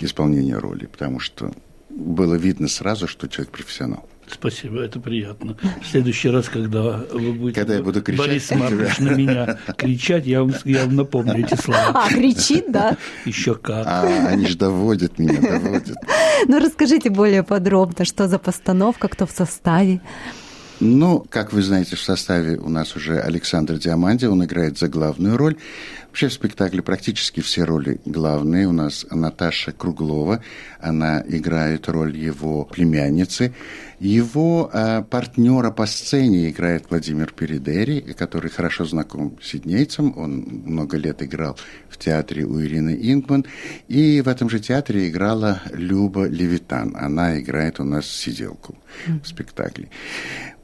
исполнение 0.00 0.58
роли, 0.58 0.86
потому 0.86 1.20
что 1.20 1.52
было 1.88 2.34
видно 2.34 2.68
сразу, 2.68 3.08
что 3.08 3.28
человек 3.28 3.52
профессионал. 3.52 4.08
Спасибо, 4.30 4.80
это 4.80 5.00
приятно. 5.00 5.56
В 5.82 5.86
следующий 5.86 6.28
раз, 6.28 6.48
когда 6.48 7.04
вы 7.12 7.32
будете 7.32 7.60
когда 7.60 7.74
я 7.74 7.82
буду 7.82 8.02
кричать, 8.02 8.26
Борис 8.26 8.50
Маркович 8.50 8.98
на 8.98 9.10
меня 9.10 9.58
кричать, 9.76 10.26
я 10.26 10.42
вам, 10.42 10.52
я 10.64 10.84
вам 10.84 10.96
напомню 10.96 11.44
эти 11.44 11.54
слова. 11.54 11.92
А, 11.94 12.08
кричит, 12.08 12.70
да? 12.70 12.96
Еще 13.24 13.54
как. 13.54 13.86
А, 13.86 14.28
они 14.28 14.46
же 14.46 14.56
доводят 14.56 15.18
меня, 15.18 15.40
доводят. 15.40 15.96
Ну, 16.46 16.58
расскажите 16.58 17.10
более 17.10 17.42
подробно, 17.42 18.04
что 18.04 18.28
за 18.28 18.38
постановка, 18.38 19.08
кто 19.08 19.26
в 19.26 19.30
составе. 19.30 20.00
Ну, 20.80 21.26
как 21.28 21.52
вы 21.52 21.62
знаете, 21.62 21.96
в 21.96 22.00
составе 22.00 22.56
у 22.56 22.68
нас 22.68 22.94
уже 22.94 23.18
Александр 23.18 23.78
Диаманди, 23.78 24.26
он 24.26 24.44
играет 24.44 24.78
за 24.78 24.88
главную 24.88 25.36
роль. 25.36 25.56
Вообще 26.18 26.30
в 26.30 26.32
спектакле 26.32 26.82
практически 26.82 27.38
все 27.38 27.62
роли 27.62 28.00
главные. 28.04 28.66
У 28.66 28.72
нас 28.72 29.06
Наташа 29.08 29.70
Круглова, 29.70 30.42
она 30.80 31.22
играет 31.28 31.88
роль 31.88 32.16
его 32.16 32.64
племянницы. 32.64 33.54
Его 34.00 34.68
э, 34.72 35.04
партнера 35.08 35.70
по 35.70 35.86
сцене 35.86 36.50
играет 36.50 36.86
Владимир 36.90 37.32
Передери, 37.32 38.00
который 38.14 38.50
хорошо 38.50 38.84
знаком 38.84 39.38
с 39.40 39.46
сиднейцем. 39.46 40.12
Он 40.16 40.40
много 40.64 40.96
лет 40.96 41.22
играл 41.22 41.56
в 41.88 41.96
театре 41.96 42.44
у 42.44 42.60
Ирины 42.60 42.98
Ингман. 43.00 43.44
И 43.86 44.20
в 44.20 44.26
этом 44.26 44.50
же 44.50 44.58
театре 44.58 45.08
играла 45.08 45.62
Люба 45.72 46.26
Левитан. 46.26 46.96
Она 46.98 47.38
играет 47.38 47.78
у 47.78 47.84
нас 47.84 48.06
сиделку 48.06 48.76
в 49.06 49.24
спектакле. 49.24 49.88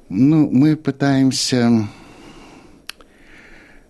Ну, 0.08 0.50
мы 0.50 0.74
пытаемся 0.74 1.86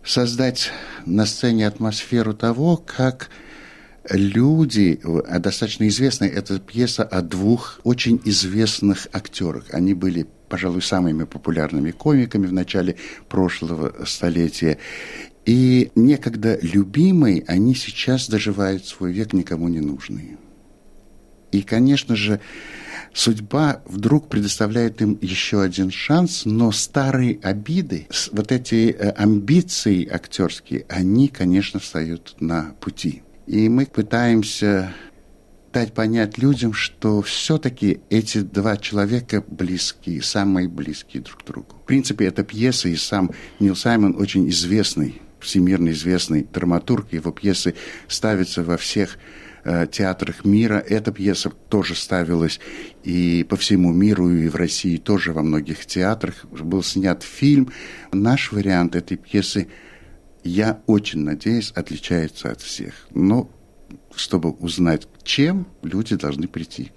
создать 0.04 0.70
на 1.06 1.26
сцене 1.26 1.66
атмосферу 1.66 2.34
того, 2.34 2.76
как 2.76 3.30
люди, 4.10 5.00
достаточно 5.38 5.88
известная 5.88 6.28
эта 6.28 6.58
пьеса 6.58 7.04
о 7.04 7.22
двух 7.22 7.80
очень 7.84 8.20
известных 8.24 9.08
актерах. 9.12 9.66
Они 9.72 9.94
были, 9.94 10.26
пожалуй, 10.48 10.82
самыми 10.82 11.24
популярными 11.24 11.90
комиками 11.90 12.46
в 12.46 12.52
начале 12.52 12.96
прошлого 13.28 14.04
столетия. 14.04 14.78
И 15.46 15.90
некогда 15.94 16.58
любимые, 16.60 17.44
они 17.46 17.74
сейчас 17.74 18.28
доживают 18.28 18.86
свой 18.86 19.12
век 19.12 19.32
никому 19.32 19.68
не 19.68 19.80
нужные. 19.80 20.38
И, 21.52 21.62
конечно 21.62 22.16
же, 22.16 22.40
судьба 23.14 23.82
вдруг 23.86 24.28
предоставляет 24.28 25.00
им 25.00 25.16
еще 25.22 25.62
один 25.62 25.90
шанс, 25.90 26.44
но 26.44 26.72
старые 26.72 27.38
обиды, 27.42 28.08
вот 28.32 28.52
эти 28.52 28.90
э, 28.90 29.10
амбиции 29.10 30.06
актерские, 30.06 30.84
они, 30.88 31.28
конечно, 31.28 31.80
встают 31.80 32.36
на 32.40 32.74
пути. 32.80 33.22
И 33.46 33.68
мы 33.68 33.86
пытаемся 33.86 34.92
дать 35.72 35.92
понять 35.92 36.38
людям, 36.38 36.72
что 36.72 37.20
все-таки 37.22 38.00
эти 38.08 38.38
два 38.38 38.76
человека 38.76 39.44
близкие, 39.46 40.22
самые 40.22 40.68
близкие 40.68 41.22
друг 41.22 41.42
к 41.42 41.46
другу. 41.46 41.76
В 41.82 41.86
принципе, 41.86 42.26
эта 42.26 42.44
пьеса 42.44 42.88
и 42.88 42.96
сам 42.96 43.32
Нил 43.58 43.74
Саймон 43.74 44.14
очень 44.16 44.48
известный, 44.50 45.20
всемирно 45.40 45.90
известный 45.90 46.44
драматург. 46.44 47.12
Его 47.12 47.32
пьесы 47.32 47.74
ставятся 48.08 48.62
во 48.62 48.76
всех 48.76 49.18
Э, 49.66 49.86
театрах 49.90 50.44
мира. 50.44 50.74
Эта 50.74 51.10
пьеса 51.10 51.48
тоже 51.48 51.94
ставилась 51.94 52.60
и 53.02 53.46
по 53.48 53.56
всему 53.56 53.92
миру, 53.92 54.28
и 54.28 54.48
в 54.48 54.56
России 54.56 54.98
тоже 54.98 55.32
во 55.32 55.42
многих 55.42 55.86
театрах. 55.86 56.44
Был 56.44 56.82
снят 56.82 57.22
фильм. 57.22 57.72
Наш 58.12 58.52
вариант 58.52 58.94
этой 58.94 59.16
пьесы, 59.16 59.68
я 60.42 60.82
очень 60.86 61.20
надеюсь, 61.20 61.70
отличается 61.70 62.50
от 62.50 62.60
всех. 62.60 63.06
Но 63.10 63.50
чтобы 64.14 64.50
узнать, 64.50 65.08
чем 65.22 65.66
люди 65.82 66.14
должны 66.14 66.46
прийти. 66.46 66.92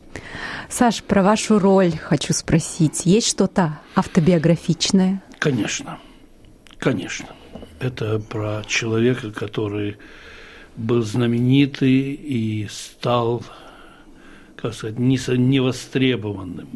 Саш, 0.69 1.03
про 1.03 1.23
вашу 1.23 1.59
роль 1.59 1.93
хочу 1.97 2.33
спросить. 2.33 3.05
Есть 3.05 3.29
что-то 3.29 3.79
автобиографичное? 3.95 5.23
Конечно. 5.39 5.99
Конечно. 6.79 7.27
Это 7.79 8.19
про 8.19 8.63
человека, 8.67 9.31
который 9.31 9.97
был 10.77 11.01
знаменитый 11.01 12.13
и 12.13 12.67
стал, 12.69 13.43
как 14.55 14.73
сказать, 14.73 14.99
невостребованным. 14.99 16.69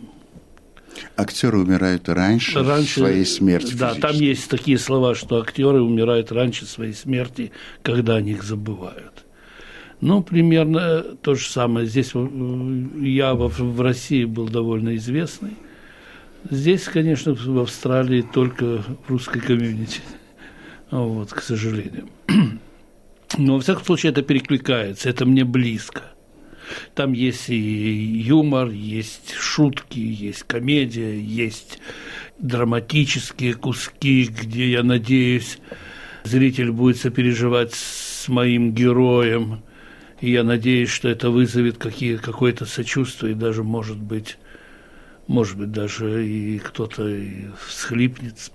Актеры 1.15 1.59
умирают 1.59 2.09
раньше, 2.09 2.63
раньше 2.63 2.99
своей 2.99 3.25
смерти. 3.25 3.75
Да, 3.75 3.95
там 3.95 4.15
есть 4.15 4.49
такие 4.49 4.77
слова, 4.77 5.15
что 5.15 5.39
актеры 5.39 5.81
умирают 5.81 6.31
раньше 6.31 6.65
своей 6.65 6.93
смерти, 6.93 7.51
когда 7.81 8.15
о 8.15 8.21
них 8.21 8.43
забывают. 8.43 9.25
Ну, 10.01 10.23
примерно 10.23 11.01
то 11.21 11.35
же 11.35 11.47
самое. 11.47 11.85
Здесь 11.85 12.11
я 12.13 13.35
в 13.35 13.81
России 13.81 14.25
был 14.25 14.49
довольно 14.49 14.95
известный. 14.95 15.55
Здесь, 16.49 16.85
конечно, 16.85 17.35
в 17.35 17.59
Австралии 17.59 18.21
только 18.23 18.79
в 18.79 19.09
русской 19.09 19.39
комьюнити. 19.39 20.01
Вот, 20.89 21.31
к 21.31 21.41
сожалению. 21.41 22.09
Но, 23.37 23.55
во 23.55 23.61
всяком 23.61 23.85
случае, 23.85 24.11
это 24.11 24.21
перекликается, 24.21 25.09
это 25.09 25.25
мне 25.25 25.45
близко. 25.45 26.03
Там 26.95 27.13
есть 27.13 27.49
и 27.49 27.55
юмор, 27.55 28.69
есть 28.69 29.33
шутки, 29.33 29.99
есть 29.99 30.43
комедия, 30.43 31.19
есть 31.19 31.79
драматические 32.39 33.53
куски, 33.53 34.25
где, 34.25 34.71
я 34.71 34.83
надеюсь, 34.83 35.59
зритель 36.23 36.71
будет 36.71 36.97
сопереживать 36.97 37.73
с 37.73 38.27
моим 38.27 38.73
героем. 38.73 39.63
И 40.19 40.31
я 40.31 40.43
надеюсь, 40.43 40.89
что 40.89 41.09
это 41.09 41.29
вызовет 41.29 41.77
какие, 41.77 42.17
какое-то 42.17 42.65
сочувствие, 42.65 43.33
и 43.33 43.35
даже, 43.35 43.63
может 43.63 43.97
быть, 43.97 44.37
может 45.27 45.57
быть, 45.57 45.71
даже 45.71 46.27
и 46.27 46.59
кто-то 46.59 47.09
всхлипнет 47.67 48.51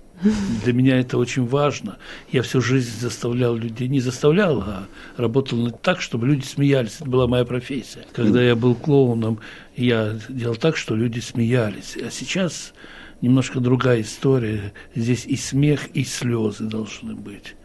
Для 0.63 0.73
меня 0.73 0.99
это 0.99 1.17
очень 1.17 1.45
важно. 1.45 1.97
Я 2.31 2.41
всю 2.41 2.61
жизнь 2.61 2.99
заставлял 2.99 3.55
людей, 3.55 3.87
не 3.87 3.99
заставлял, 3.99 4.61
а 4.61 4.87
работал 5.15 5.71
так, 5.71 6.01
чтобы 6.01 6.27
люди 6.27 6.43
смеялись. 6.43 6.97
Это 6.99 7.09
была 7.09 7.27
моя 7.27 7.45
профессия. 7.45 8.05
Когда 8.13 8.41
я 8.41 8.55
был 8.55 8.75
клоуном, 8.75 9.39
я 9.75 10.15
делал 10.29 10.55
так, 10.55 10.75
что 10.75 10.95
люди 10.95 11.19
смеялись. 11.19 11.97
А 11.97 12.09
сейчас 12.09 12.73
немножко 13.21 13.59
другая 13.59 14.01
история. 14.01 14.73
Здесь 14.95 15.25
и 15.25 15.35
смех, 15.35 15.87
и 15.93 16.03
слезы 16.03 16.63
должны 16.63 17.15
быть. 17.15 17.55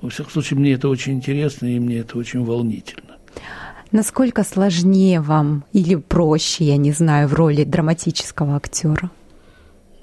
Во 0.00 0.08
всяком 0.08 0.32
случае, 0.32 0.58
мне 0.58 0.72
это 0.72 0.88
очень 0.88 1.14
интересно, 1.14 1.66
и 1.66 1.78
мне 1.78 1.98
это 1.98 2.16
очень 2.16 2.42
волнительно. 2.44 3.16
Насколько 3.92 4.44
сложнее 4.44 5.20
вам 5.20 5.64
или 5.72 5.96
проще, 5.96 6.64
я 6.64 6.76
не 6.76 6.92
знаю, 6.92 7.28
в 7.28 7.34
роли 7.34 7.64
драматического 7.64 8.56
актера? 8.56 9.10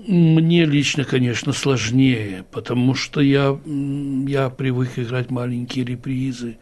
Мне 0.08 0.64
лично, 0.64 1.04
конечно, 1.04 1.52
сложнее, 1.52 2.46
потому 2.52 2.96
что 2.96 3.20
я, 3.20 3.60
я 3.66 4.50
привык 4.50 4.92
играть 4.96 5.30
маленькие 5.30 5.84
репризы. 5.84 6.58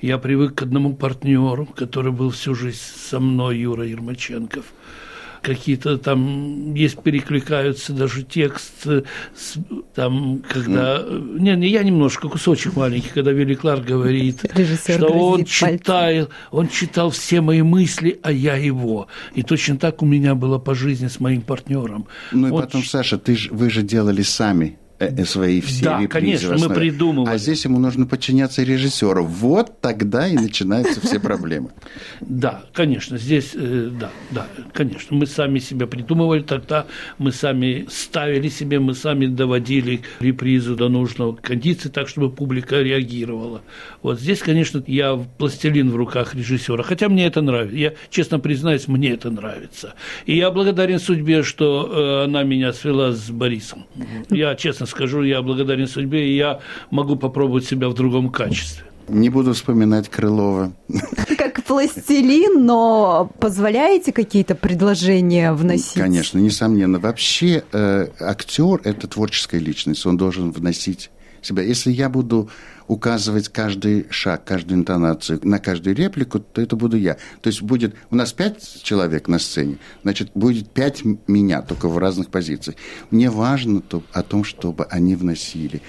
Я 0.00 0.16
привык 0.18 0.54
к 0.54 0.62
одному 0.62 0.94
партнеру, 0.94 1.66
который 1.66 2.12
был 2.12 2.30
всю 2.30 2.54
жизнь 2.54 2.78
со 2.78 3.18
мной, 3.18 3.58
Юра 3.58 3.84
Ермаченков– 3.84 4.66
какие-то 5.44 5.98
там 5.98 6.74
есть 6.74 7.02
перекликаются 7.02 7.92
даже 7.92 8.22
текст 8.22 8.86
там 9.94 10.42
когда 10.48 10.98
mm. 10.98 11.38
не, 11.38 11.56
не 11.56 11.68
я 11.68 11.82
немножко 11.82 12.28
кусочек 12.28 12.76
маленький 12.76 13.10
когда 13.10 13.32
Вилли 13.32 13.54
Кларк 13.54 13.84
говорит 13.84 14.44
Режиссер 14.56 14.96
что 14.96 15.08
он 15.08 15.44
читал 15.44 16.28
он 16.50 16.68
читал 16.68 17.10
все 17.10 17.40
мои 17.40 17.62
мысли 17.62 18.18
а 18.22 18.32
я 18.32 18.56
его 18.56 19.08
и 19.34 19.42
точно 19.42 19.76
так 19.76 20.02
у 20.02 20.06
меня 20.06 20.34
было 20.34 20.58
по 20.58 20.74
жизни 20.74 21.08
с 21.08 21.20
моим 21.20 21.42
партнером 21.42 22.06
ну 22.32 22.48
и 22.48 22.50
вот. 22.50 22.64
потом 22.64 22.82
Саша 22.82 23.18
ты 23.18 23.36
ж, 23.36 23.50
вы 23.50 23.70
же 23.70 23.82
делали 23.82 24.22
сами 24.22 24.78
свои 25.24 25.60
все 25.60 25.84
да, 25.84 26.06
конечно, 26.06 26.56
мы 26.56 26.72
придумывали. 26.72 27.34
А 27.34 27.38
здесь 27.38 27.64
ему 27.64 27.78
нужно 27.78 28.06
подчиняться 28.06 28.62
режиссеру. 28.62 29.24
Вот 29.24 29.80
тогда 29.80 30.28
и 30.28 30.34
начинаются 30.34 31.00
все 31.00 31.18
проблемы. 31.20 31.70
Да, 32.20 32.62
конечно, 32.72 33.18
здесь, 33.18 33.50
э, 33.54 33.90
да, 33.98 34.10
да, 34.30 34.46
конечно. 34.72 35.16
Мы 35.16 35.26
сами 35.26 35.58
себя 35.58 35.86
придумывали 35.86 36.42
тогда, 36.42 36.86
мы 37.18 37.32
сами 37.32 37.86
ставили 37.90 38.48
себе, 38.48 38.78
мы 38.78 38.94
сами 38.94 39.26
доводили 39.26 40.02
репризу 40.20 40.76
до 40.76 40.88
нужного 40.88 41.34
кондиции, 41.34 41.88
так, 41.88 42.08
чтобы 42.08 42.30
публика 42.30 42.80
реагировала. 42.80 43.62
Вот 44.02 44.20
здесь, 44.20 44.40
конечно, 44.40 44.82
я 44.86 45.16
пластилин 45.16 45.90
в 45.90 45.96
руках 45.96 46.34
режиссера, 46.34 46.82
хотя 46.82 47.08
мне 47.08 47.26
это 47.26 47.40
нравится. 47.40 47.76
Я, 47.76 47.94
честно 48.10 48.38
признаюсь, 48.38 48.88
мне 48.88 49.10
это 49.12 49.30
нравится. 49.30 49.94
И 50.26 50.36
я 50.36 50.50
благодарен 50.50 50.98
судьбе, 50.98 51.42
что 51.42 52.24
она 52.24 52.42
меня 52.42 52.72
свела 52.72 53.12
с 53.12 53.30
Борисом. 53.30 53.86
Я, 54.30 54.54
честно 54.54 54.83
скажу, 54.86 55.22
я 55.22 55.42
благодарен 55.42 55.86
судьбе, 55.86 56.28
и 56.28 56.36
я 56.36 56.60
могу 56.90 57.16
попробовать 57.16 57.64
себя 57.64 57.88
в 57.88 57.94
другом 57.94 58.30
качестве. 58.30 58.84
Не 59.08 59.28
буду 59.28 59.52
вспоминать 59.52 60.08
Крылова. 60.08 60.72
Как 61.36 61.62
пластилин, 61.64 62.64
но 62.64 63.30
позволяете 63.38 64.12
какие-то 64.12 64.54
предложения 64.54 65.52
вносить? 65.52 65.94
Конечно, 65.94 66.38
несомненно. 66.38 66.98
Вообще 66.98 67.64
э, 67.72 68.08
актер– 68.18 68.80
это 68.84 69.06
творческая 69.06 69.60
личность, 69.60 70.06
он 70.06 70.16
должен 70.16 70.52
вносить 70.52 71.10
себя. 71.42 71.62
Если 71.62 71.92
я 71.92 72.08
буду 72.08 72.48
указывать 72.88 73.48
каждый 73.48 74.06
шаг, 74.10 74.44
каждую 74.44 74.80
интонацию, 74.80 75.40
на 75.42 75.58
каждую 75.58 75.96
реплику, 75.96 76.38
то 76.38 76.60
это 76.60 76.76
буду 76.76 76.96
я. 76.96 77.14
То 77.40 77.48
есть 77.48 77.62
будет 77.62 77.94
у 78.10 78.16
нас 78.16 78.32
пять 78.32 78.82
человек 78.82 79.28
на 79.28 79.38
сцене, 79.38 79.78
значит, 80.02 80.30
будет 80.34 80.70
пять 80.70 81.02
меня, 81.26 81.62
только 81.62 81.88
в 81.88 81.98
разных 81.98 82.28
позициях. 82.28 82.76
Мне 83.10 83.30
важно 83.30 83.80
то, 83.80 84.02
о 84.12 84.22
том, 84.22 84.44
чтобы 84.44 84.84
они 84.84 85.16
вносили. 85.16 85.82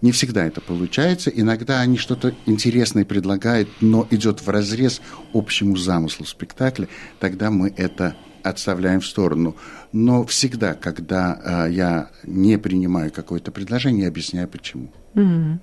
Не 0.00 0.12
всегда 0.12 0.44
это 0.44 0.60
получается. 0.60 1.30
Иногда 1.30 1.80
они 1.80 1.96
что-то 1.96 2.34
интересное 2.46 3.04
предлагают, 3.04 3.68
но 3.80 4.06
идет 4.10 4.40
в 4.40 4.48
разрез 4.48 5.00
общему 5.32 5.76
замыслу 5.76 6.26
спектакля. 6.26 6.88
Тогда 7.20 7.50
мы 7.50 7.72
это 7.76 8.16
отставляем 8.42 9.00
в 9.00 9.06
сторону. 9.06 9.56
Но 9.92 10.24
всегда, 10.24 10.74
когда 10.74 11.66
э, 11.68 11.72
я 11.72 12.10
не 12.24 12.58
принимаю 12.58 13.12
какое-то 13.12 13.52
предложение, 13.52 14.02
я 14.02 14.08
объясняю 14.08 14.48
почему. 14.48 14.90
Mm-hmm. 15.14 15.58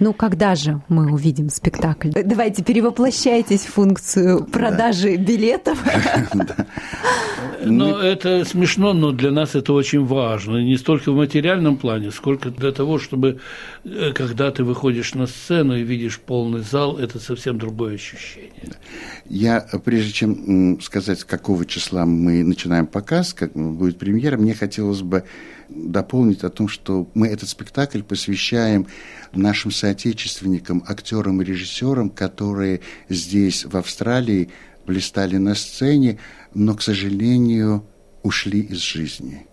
Ну, 0.00 0.12
когда 0.12 0.54
же 0.54 0.80
мы 0.88 1.12
увидим 1.12 1.50
спектакль? 1.50 2.10
Давайте 2.24 2.62
перевоплощайтесь 2.62 3.62
в 3.62 3.72
функцию 3.72 4.44
продажи 4.44 5.16
да. 5.16 5.24
билетов. 5.24 5.78
Ну, 7.64 7.96
это 7.96 8.44
смешно, 8.44 8.92
но 8.92 9.10
для 9.10 9.32
нас 9.32 9.56
это 9.56 9.72
очень 9.72 10.04
важно. 10.04 10.58
Не 10.58 10.76
столько 10.76 11.10
в 11.10 11.16
материальном 11.16 11.76
плане, 11.76 12.12
сколько 12.12 12.50
для 12.50 12.70
того, 12.70 13.00
чтобы, 13.00 13.40
э, 13.84 14.12
когда 14.14 14.52
ты 14.52 14.62
выходишь 14.62 15.14
на 15.14 15.26
сцену 15.26 15.76
и 15.76 15.82
видишь 15.82 16.20
полный 16.20 16.60
зал, 16.60 16.96
это 16.98 17.18
совсем 17.18 17.58
другое 17.58 17.96
ощущение. 17.96 18.52
Я, 19.28 19.66
прежде 19.84 20.12
чем 20.12 20.80
сказать, 20.80 21.20
с 21.20 21.24
какого 21.24 21.66
числа 21.66 22.06
мы 22.06 22.44
начинаем 22.44 22.86
показ, 22.86 23.34
как 23.34 23.52
будет 23.54 23.98
премьера, 23.98 24.36
мне 24.36 24.54
хотелось 24.54 25.02
бы 25.02 25.24
дополнить 25.68 26.44
о 26.44 26.50
том, 26.50 26.68
что 26.68 27.10
мы 27.14 27.28
этот 27.28 27.48
спектакль 27.48 28.02
посвящаем 28.02 28.86
нашим 29.32 29.70
соотечественникам, 29.70 30.82
актерам 30.86 31.42
и 31.42 31.44
режиссерам, 31.44 32.10
которые 32.10 32.80
здесь, 33.08 33.64
в 33.64 33.76
Австралии, 33.76 34.50
блистали 34.86 35.36
на 35.36 35.54
сцене, 35.54 36.18
но, 36.54 36.74
к 36.74 36.82
сожалению, 36.82 37.84
ушли 38.22 38.60
из 38.60 38.78
жизни. 38.78 39.46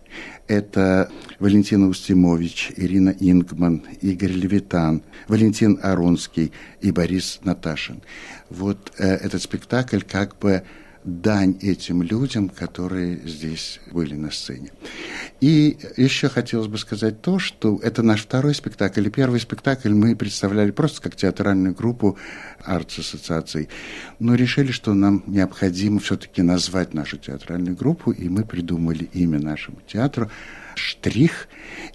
Это 0.48 1.12
Валентина 1.40 1.88
Устимович, 1.88 2.72
Ирина 2.78 3.10
Ингман, 3.20 3.84
Игорь 4.02 4.32
Левитан, 4.32 5.04
Валентин 5.28 5.80
Аронский 5.82 6.52
и 6.82 6.92
Борис 6.92 7.40
Наташин. 7.44 8.02
Вот 8.50 8.94
э, 8.98 9.08
этот 9.08 9.42
спектакль 9.42 10.02
как 10.02 10.38
бы 10.38 10.64
дань 11.06 11.58
этим 11.62 12.02
людям, 12.02 12.50
которые 12.50 13.20
здесь 13.26 13.80
были 13.92 14.16
на 14.16 14.32
сцене. 14.32 14.72
И 15.40 15.78
еще 15.98 16.30
хотелось 16.30 16.68
бы 16.68 16.78
сказать 16.78 17.22
то, 17.22 17.38
что 17.38 17.80
это 17.84 18.02
наш 18.02 18.24
второй 18.24 18.56
спектакль. 18.56 19.06
И 19.06 19.12
первый 19.12 19.40
спектакль 19.40 19.94
мы 19.94 20.16
представляли 20.16 20.72
просто 20.72 21.02
как 21.02 21.16
театральную 21.16 21.76
группу 21.76 22.18
арт-ассоциаций. 22.64 23.70
Но 24.20 24.34
решили, 24.34 24.72
что 24.72 24.94
нам 24.94 25.24
необходимо 25.28 26.00
все-таки 26.00 26.42
назвать 26.42 26.94
нашу 26.94 27.18
театральную 27.18 27.76
группу, 27.76 28.12
и 28.12 28.28
мы 28.28 28.44
придумали 28.44 29.08
имя 29.14 29.40
нашему 29.40 29.78
театру 29.88 30.32
«Штрих». 30.74 31.48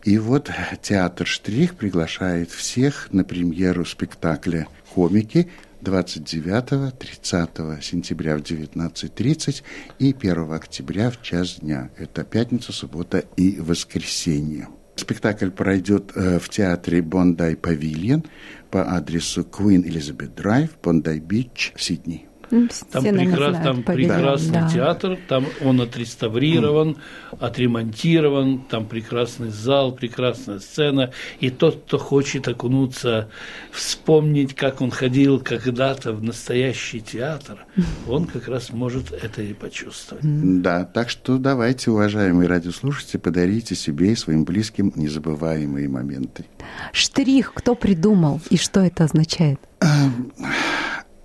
И 0.05 0.19
вот 0.19 0.51
театр 0.83 1.27
«Штрих» 1.27 1.75
приглашает 1.75 2.51
всех 2.51 3.09
на 3.13 3.25
премьеру 3.25 3.85
спектакля 3.85 4.69
«Комики» 4.95 5.51
29-30 5.83 7.83
сентября 7.83 8.37
в 8.37 8.43
19.30 8.43 9.63
и 9.99 10.15
1 10.19 10.53
октября 10.53 11.11
в 11.11 11.21
час 11.23 11.59
дня. 11.61 11.91
Это 11.97 12.25
пятница, 12.25 12.73
суббота 12.73 13.25
и 13.37 13.59
воскресенье. 13.61 14.69
Спектакль 14.97 15.51
пройдет 15.51 16.13
э, 16.15 16.39
в 16.39 16.49
театре 16.49 17.03
Бондай 17.03 17.57
Павильон 17.57 18.25
по 18.71 18.95
адресу 18.95 19.43
Queen 19.43 19.83
Elizabeth 19.83 20.35
Drive, 20.35 20.71
Бондай 20.83 21.21
Бич, 21.21 21.73
Сидней. 21.77 22.30
Там, 22.51 23.05
прекрас, 23.05 23.57
там 23.63 23.83
прекрасный 23.85 24.53
да. 24.53 24.69
театр, 24.69 25.19
там 25.29 25.47
он 25.63 25.81
отреставрирован, 25.81 26.97
отремонтирован, 27.39 28.63
там 28.63 28.87
прекрасный 28.87 29.51
зал, 29.51 29.93
прекрасная 29.93 30.59
сцена. 30.59 31.13
И 31.39 31.51
тот, 31.51 31.85
кто 31.87 31.99
хочет 31.99 32.49
окунуться, 32.49 33.29
вспомнить, 33.71 34.55
как 34.57 34.81
он 34.81 34.91
ходил 34.91 35.39
когда-то 35.39 36.13
в 36.13 36.25
настоящий 36.25 37.01
театр, 37.01 37.67
он 38.09 38.27
как 38.27 38.49
раз 38.49 38.71
может 38.73 39.13
это 39.13 39.43
и 39.43 39.53
почувствовать. 39.53 40.25
Да, 40.25 40.85
так 40.85 41.09
что 41.09 41.39
давайте, 41.39 41.93
уважаемые 41.93 42.49
радиослушатели, 42.49 43.19
подарите 43.19 43.77
себе 43.77 44.13
и 44.13 44.17
своим 44.17 44.45
близким 44.45 44.93
незабываемые 44.97 45.89
моменты. 45.89 46.47
Штрих 46.93 47.53
кто 47.55 47.75
придумал 47.75 48.41
и 48.51 48.57
что 48.57 48.81
это 48.81 49.05
означает? 49.05 49.61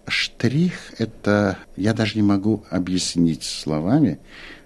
Штрих– 0.08 0.94
это, 0.98 1.58
я 1.76 1.94
даже 1.94 2.16
не 2.16 2.22
могу 2.22 2.64
объяснить 2.70 3.44
словами, 3.44 4.20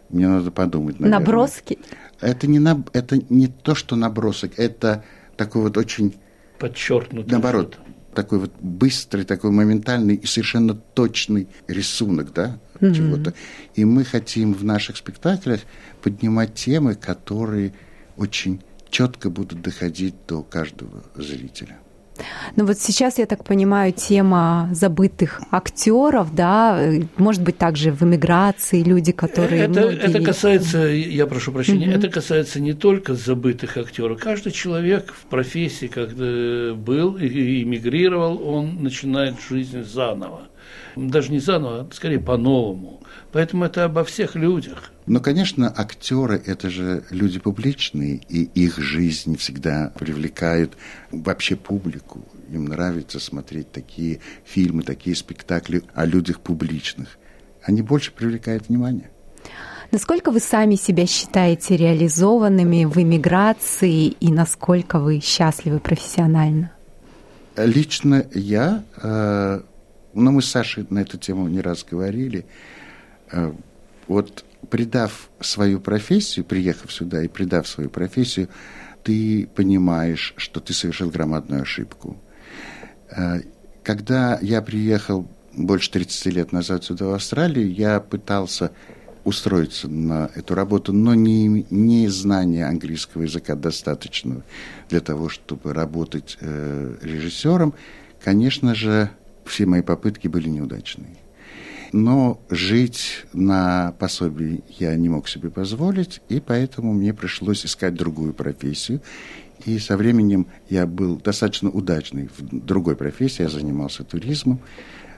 мне 0.09 0.27
надо 0.27 0.51
подумать, 0.51 0.99
наверное. 0.99 1.19
Наброски? 1.19 1.79
Это 2.19 2.47
не, 2.47 2.59
на, 2.59 2.83
это 2.93 3.19
не 3.29 3.47
то, 3.47 3.75
что 3.75 3.95
набросок, 3.95 4.53
это 4.57 5.03
такой 5.37 5.61
вот 5.61 5.77
очень... 5.77 6.15
Подчеркнутый. 6.57 7.31
Наоборот, 7.31 7.77
такой 8.13 8.39
вот 8.39 8.51
быстрый, 8.59 9.23
такой 9.23 9.51
моментальный 9.51 10.15
и 10.15 10.25
совершенно 10.25 10.75
точный 10.75 11.47
рисунок, 11.67 12.33
да, 12.33 12.59
mm-hmm. 12.79 12.93
чего-то. 12.93 13.33
И 13.75 13.85
мы 13.85 14.03
хотим 14.03 14.53
в 14.53 14.63
наших 14.63 14.97
спектаклях 14.97 15.61
поднимать 16.01 16.55
темы, 16.55 16.95
которые 16.95 17.73
очень 18.17 18.61
четко 18.89 19.29
будут 19.29 19.61
доходить 19.61 20.15
до 20.27 20.41
каждого 20.41 21.03
зрителя. 21.15 21.77
Ну 22.55 22.65
вот 22.65 22.79
сейчас, 22.79 23.17
я 23.17 23.25
так 23.25 23.43
понимаю, 23.43 23.93
тема 23.93 24.69
забытых 24.71 25.41
актеров, 25.51 26.33
да, 26.33 26.79
может 27.17 27.41
быть, 27.41 27.57
также 27.57 27.91
в 27.91 28.03
эмиграции 28.03 28.83
люди, 28.83 29.11
которые... 29.11 29.63
Это, 29.63 29.81
это 29.81 30.21
касается, 30.21 30.79
я 30.79 31.27
прошу 31.27 31.51
прощения, 31.51 31.87
угу. 31.87 31.97
это 31.97 32.09
касается 32.09 32.59
не 32.59 32.73
только 32.73 33.13
забытых 33.13 33.77
актеров. 33.77 34.19
Каждый 34.19 34.51
человек 34.51 35.13
в 35.13 35.25
профессии, 35.25 35.87
когда 35.87 36.73
был 36.73 37.17
и 37.17 37.63
эмигрировал, 37.63 38.41
он 38.47 38.83
начинает 38.83 39.35
жизнь 39.49 39.83
заново. 39.83 40.41
Даже 40.95 41.31
не 41.31 41.39
заново, 41.39 41.81
а 41.81 41.93
скорее 41.93 42.19
по-новому. 42.19 43.01
Поэтому 43.31 43.65
это 43.65 43.85
обо 43.85 44.03
всех 44.03 44.35
людях. 44.35 44.91
Но, 45.05 45.19
конечно, 45.19 45.71
актеры– 45.75 46.41
это 46.45 46.69
же 46.69 47.03
люди 47.11 47.39
публичные, 47.39 48.21
и 48.27 48.43
их 48.43 48.77
жизнь 48.79 49.37
всегда 49.37 49.91
привлекает 49.97 50.73
вообще 51.11 51.55
публику. 51.55 52.25
Им 52.51 52.65
нравится 52.65 53.19
смотреть 53.19 53.71
такие 53.71 54.19
фильмы, 54.45 54.81
такие 54.81 55.15
спектакли 55.15 55.83
о 55.93 56.05
людях 56.05 56.39
публичных. 56.39 57.17
Они 57.63 57.81
больше 57.81 58.11
привлекают 58.11 58.69
внимание. 58.69 59.11
Насколько 59.91 60.31
вы 60.31 60.39
сами 60.39 60.75
себя 60.75 61.07
считаете 61.07 61.75
реализованными 61.75 62.85
в 62.85 62.97
эмиграции 62.97 64.07
и 64.07 64.31
насколько 64.31 64.99
вы 64.99 65.19
счастливы 65.19 65.79
профессионально? 65.79 66.71
Лично 67.57 68.25
я, 68.33 68.83
э, 69.01 69.61
ну 70.13 70.31
мы 70.31 70.41
с 70.41 70.49
Сашей 70.49 70.85
на 70.89 70.99
эту 70.99 71.17
тему 71.17 71.47
не 71.47 71.61
раз 71.61 71.83
говорили, 71.89 72.45
вот 74.07 74.43
предав 74.69 75.29
свою 75.39 75.79
профессию, 75.79 76.45
приехав 76.45 76.91
сюда 76.91 77.23
и 77.23 77.27
предав 77.27 77.67
свою 77.67 77.89
профессию, 77.89 78.49
ты 79.03 79.47
понимаешь, 79.55 80.33
что 80.37 80.59
ты 80.59 80.73
совершил 80.73 81.09
громадную 81.09 81.61
ошибку. 81.61 82.17
Э, 83.09 83.41
когда 83.83 84.37
я 84.41 84.61
приехал 84.61 85.27
больше 85.53 85.91
30 85.91 86.25
лет 86.33 86.51
назад 86.51 86.83
сюда, 86.83 87.05
в 87.05 87.13
Австралию, 87.13 87.73
я 87.73 87.99
пытался 87.99 88.71
устроиться 89.23 89.87
на 89.87 90.29
эту 90.35 90.55
работу, 90.55 90.93
но 90.93 91.13
не, 91.13 91.65
не 91.69 92.07
знания 92.07 92.65
английского 92.65 93.23
языка 93.23 93.55
достаточного 93.55 94.43
для 94.89 95.01
того, 95.01 95.29
чтобы 95.29 95.73
работать 95.73 96.37
э, 96.41 96.95
режиссером. 97.01 97.73
Конечно 98.23 98.75
же, 98.75 99.09
все 99.45 99.65
мои 99.65 99.81
попытки 99.81 100.27
были 100.27 100.49
неудачные. 100.49 101.17
Но 101.91 102.39
жить 102.49 103.25
на 103.33 103.93
пособии 103.99 104.63
я 104.67 104.95
не 104.95 105.09
мог 105.09 105.27
себе 105.27 105.49
позволить, 105.49 106.21
и 106.29 106.39
поэтому 106.39 106.93
мне 106.93 107.13
пришлось 107.13 107.65
искать 107.65 107.95
другую 107.95 108.33
профессию. 108.33 109.01
И 109.65 109.79
со 109.79 109.97
временем 109.97 110.47
я 110.69 110.85
был 110.85 111.17
достаточно 111.17 111.69
удачный 111.69 112.29
в 112.37 112.65
другой 112.65 112.95
профессии, 112.95 113.41
я 113.41 113.49
занимался 113.49 114.03
туризмом. 114.03 114.59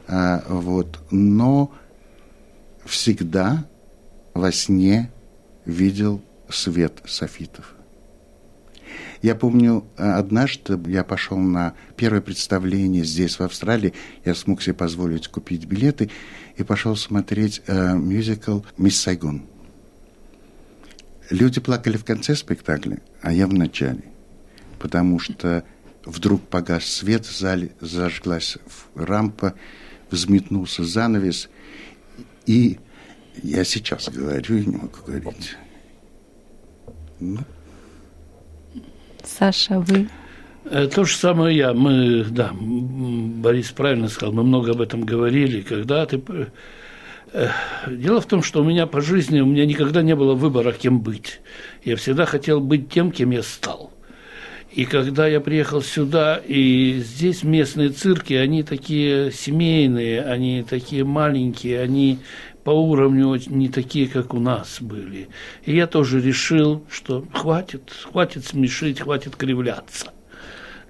А, 0.07 0.43
вот, 0.47 0.99
но 1.11 1.71
всегда 2.85 3.65
во 4.33 4.51
сне 4.51 5.11
видел 5.65 6.21
свет 6.49 7.01
софитов. 7.05 7.75
Я 9.21 9.35
помню, 9.35 9.85
а, 9.97 10.17
однажды 10.17 10.79
я 10.87 11.03
пошел 11.03 11.37
на 11.37 11.75
первое 11.95 12.21
представление 12.21 13.05
здесь, 13.05 13.37
в 13.37 13.43
Австралии. 13.43 13.93
Я 14.25 14.33
смог 14.33 14.61
себе 14.61 14.73
позволить 14.73 15.27
купить 15.27 15.65
билеты 15.65 16.09
и 16.57 16.63
пошел 16.63 16.95
смотреть 16.95 17.61
э, 17.67 17.93
мюзикл 17.95 18.61
«Мисс 18.77 18.99
Сайгон». 18.99 19.43
Люди 21.29 21.61
плакали 21.61 21.97
в 21.97 22.03
конце 22.03 22.35
спектакля, 22.35 22.99
а 23.21 23.31
я 23.31 23.47
в 23.47 23.53
начале. 23.53 24.03
Потому 24.79 25.19
что 25.19 25.63
вдруг 26.03 26.41
погас 26.41 26.85
свет 26.85 27.25
в 27.25 27.37
зале, 27.37 27.71
зажглась 27.79 28.57
рампа, 28.95 29.53
взметнулся 30.09 30.83
занавес. 30.83 31.47
И 32.47 32.79
я 33.43 33.63
сейчас 33.63 34.09
говорю 34.09 34.57
и 34.57 34.65
не 34.65 34.75
могу 34.75 34.97
говорить. 35.05 35.55
Ну, 37.19 37.39
Саша, 39.25 39.79
вы? 39.79 40.07
Э, 40.65 40.87
то 40.87 41.03
же 41.05 41.15
самое 41.15 41.57
я. 41.57 41.73
Мы, 41.73 42.23
да, 42.25 42.51
Борис 42.53 43.71
правильно 43.71 44.07
сказал, 44.07 44.33
мы 44.33 44.43
много 44.43 44.71
об 44.71 44.81
этом 44.81 45.03
говорили. 45.03 45.61
Когда 45.61 46.05
ты... 46.05 46.21
Э, 47.33 47.49
дело 47.87 48.21
в 48.21 48.25
том, 48.25 48.43
что 48.43 48.61
у 48.61 48.63
меня 48.63 48.87
по 48.87 49.01
жизни, 49.01 49.39
у 49.39 49.45
меня 49.45 49.65
никогда 49.65 50.01
не 50.01 50.15
было 50.15 50.33
выбора, 50.33 50.71
кем 50.71 51.01
быть. 51.01 51.41
Я 51.83 51.95
всегда 51.95 52.25
хотел 52.25 52.59
быть 52.59 52.89
тем, 52.89 53.11
кем 53.11 53.31
я 53.31 53.43
стал. 53.43 53.91
И 54.73 54.85
когда 54.85 55.27
я 55.27 55.41
приехал 55.41 55.81
сюда, 55.81 56.41
и 56.47 56.99
здесь 56.99 57.43
местные 57.43 57.89
цирки, 57.89 58.33
они 58.33 58.63
такие 58.63 59.29
семейные, 59.31 60.21
они 60.21 60.63
такие 60.63 61.03
маленькие, 61.03 61.81
они 61.81 62.19
по 62.63 62.71
уровню 62.71 63.39
не 63.47 63.69
такие, 63.69 64.07
как 64.07 64.33
у 64.33 64.39
нас 64.39 64.77
были. 64.81 65.29
И 65.65 65.75
я 65.75 65.87
тоже 65.87 66.21
решил, 66.21 66.83
что 66.89 67.25
хватит, 67.33 67.91
хватит 68.03 68.45
смешить, 68.45 69.01
хватит 69.01 69.35
кривляться, 69.35 70.11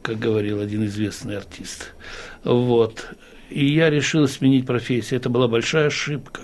как 0.02 0.20
говорил 0.20 0.60
один 0.60 0.86
известный 0.86 1.38
артист. 1.38 1.94
Вот. 2.44 3.16
И 3.50 3.66
я 3.66 3.90
решил 3.90 4.28
сменить 4.28 4.66
профессию. 4.66 5.20
Это 5.20 5.30
была 5.30 5.48
большая 5.48 5.88
ошибка. 5.88 6.42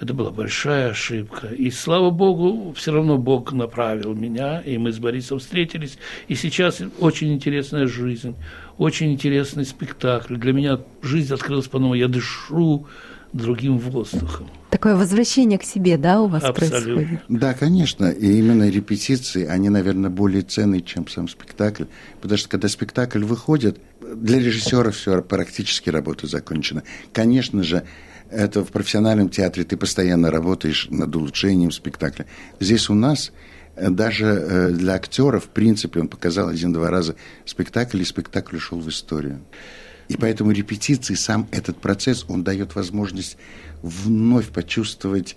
Это 0.00 0.14
была 0.14 0.30
большая 0.30 0.90
ошибка. 0.90 1.48
И 1.48 1.70
слава 1.70 2.10
Богу, 2.10 2.72
все 2.74 2.92
равно 2.92 3.18
Бог 3.18 3.52
направил 3.52 4.14
меня, 4.14 4.60
и 4.60 4.78
мы 4.78 4.92
с 4.92 4.98
Борисом 5.00 5.40
встретились. 5.40 5.98
И 6.28 6.36
сейчас 6.36 6.80
очень 7.00 7.32
интересная 7.34 7.88
жизнь, 7.88 8.36
очень 8.76 9.12
интересный 9.12 9.64
спектакль. 9.64 10.36
Для 10.36 10.52
меня 10.52 10.78
жизнь 11.02 11.34
открылась 11.34 11.66
по-новому. 11.66 11.94
Я 11.94 12.06
дышу, 12.06 12.86
другим 13.32 13.78
воздухом. 13.78 14.48
Такое 14.70 14.96
возвращение 14.96 15.58
к 15.58 15.64
себе, 15.64 15.96
да, 15.96 16.20
у 16.20 16.28
вас 16.28 16.44
Абсолютно. 16.44 16.80
происходит? 16.80 17.20
Да, 17.28 17.54
конечно. 17.54 18.10
И 18.10 18.38
именно 18.38 18.68
репетиции, 18.68 19.46
они, 19.46 19.70
наверное, 19.70 20.10
более 20.10 20.42
ценные, 20.42 20.82
чем 20.82 21.08
сам 21.08 21.28
спектакль. 21.28 21.84
Потому 22.20 22.38
что 22.38 22.48
когда 22.48 22.68
спектакль 22.68 23.24
выходит, 23.24 23.80
для 24.14 24.38
режиссера 24.38 24.90
все 24.90 25.22
практически 25.22 25.90
работа 25.90 26.26
закончена. 26.26 26.82
Конечно 27.12 27.62
же, 27.62 27.84
это 28.30 28.64
в 28.64 28.68
профессиональном 28.68 29.30
театре 29.30 29.64
ты 29.64 29.76
постоянно 29.76 30.30
работаешь 30.30 30.88
над 30.90 31.14
улучшением 31.16 31.70
спектакля. 31.70 32.26
Здесь 32.60 32.90
у 32.90 32.94
нас 32.94 33.32
э, 33.76 33.88
даже 33.90 34.26
э, 34.26 34.70
для 34.70 34.94
актера, 34.94 35.40
в 35.40 35.48
принципе, 35.48 36.00
он 36.00 36.08
показал 36.08 36.48
один-два 36.48 36.90
раза 36.90 37.16
спектакль, 37.46 38.00
и 38.00 38.04
спектакль 38.04 38.56
ушел 38.56 38.80
в 38.80 38.88
историю. 38.88 39.40
И 40.08 40.16
поэтому 40.16 40.52
репетиции, 40.52 41.14
сам 41.14 41.48
этот 41.50 41.80
процесс, 41.80 42.24
он 42.28 42.42
дает 42.42 42.74
возможность 42.74 43.36
вновь 43.82 44.48
почувствовать 44.48 45.36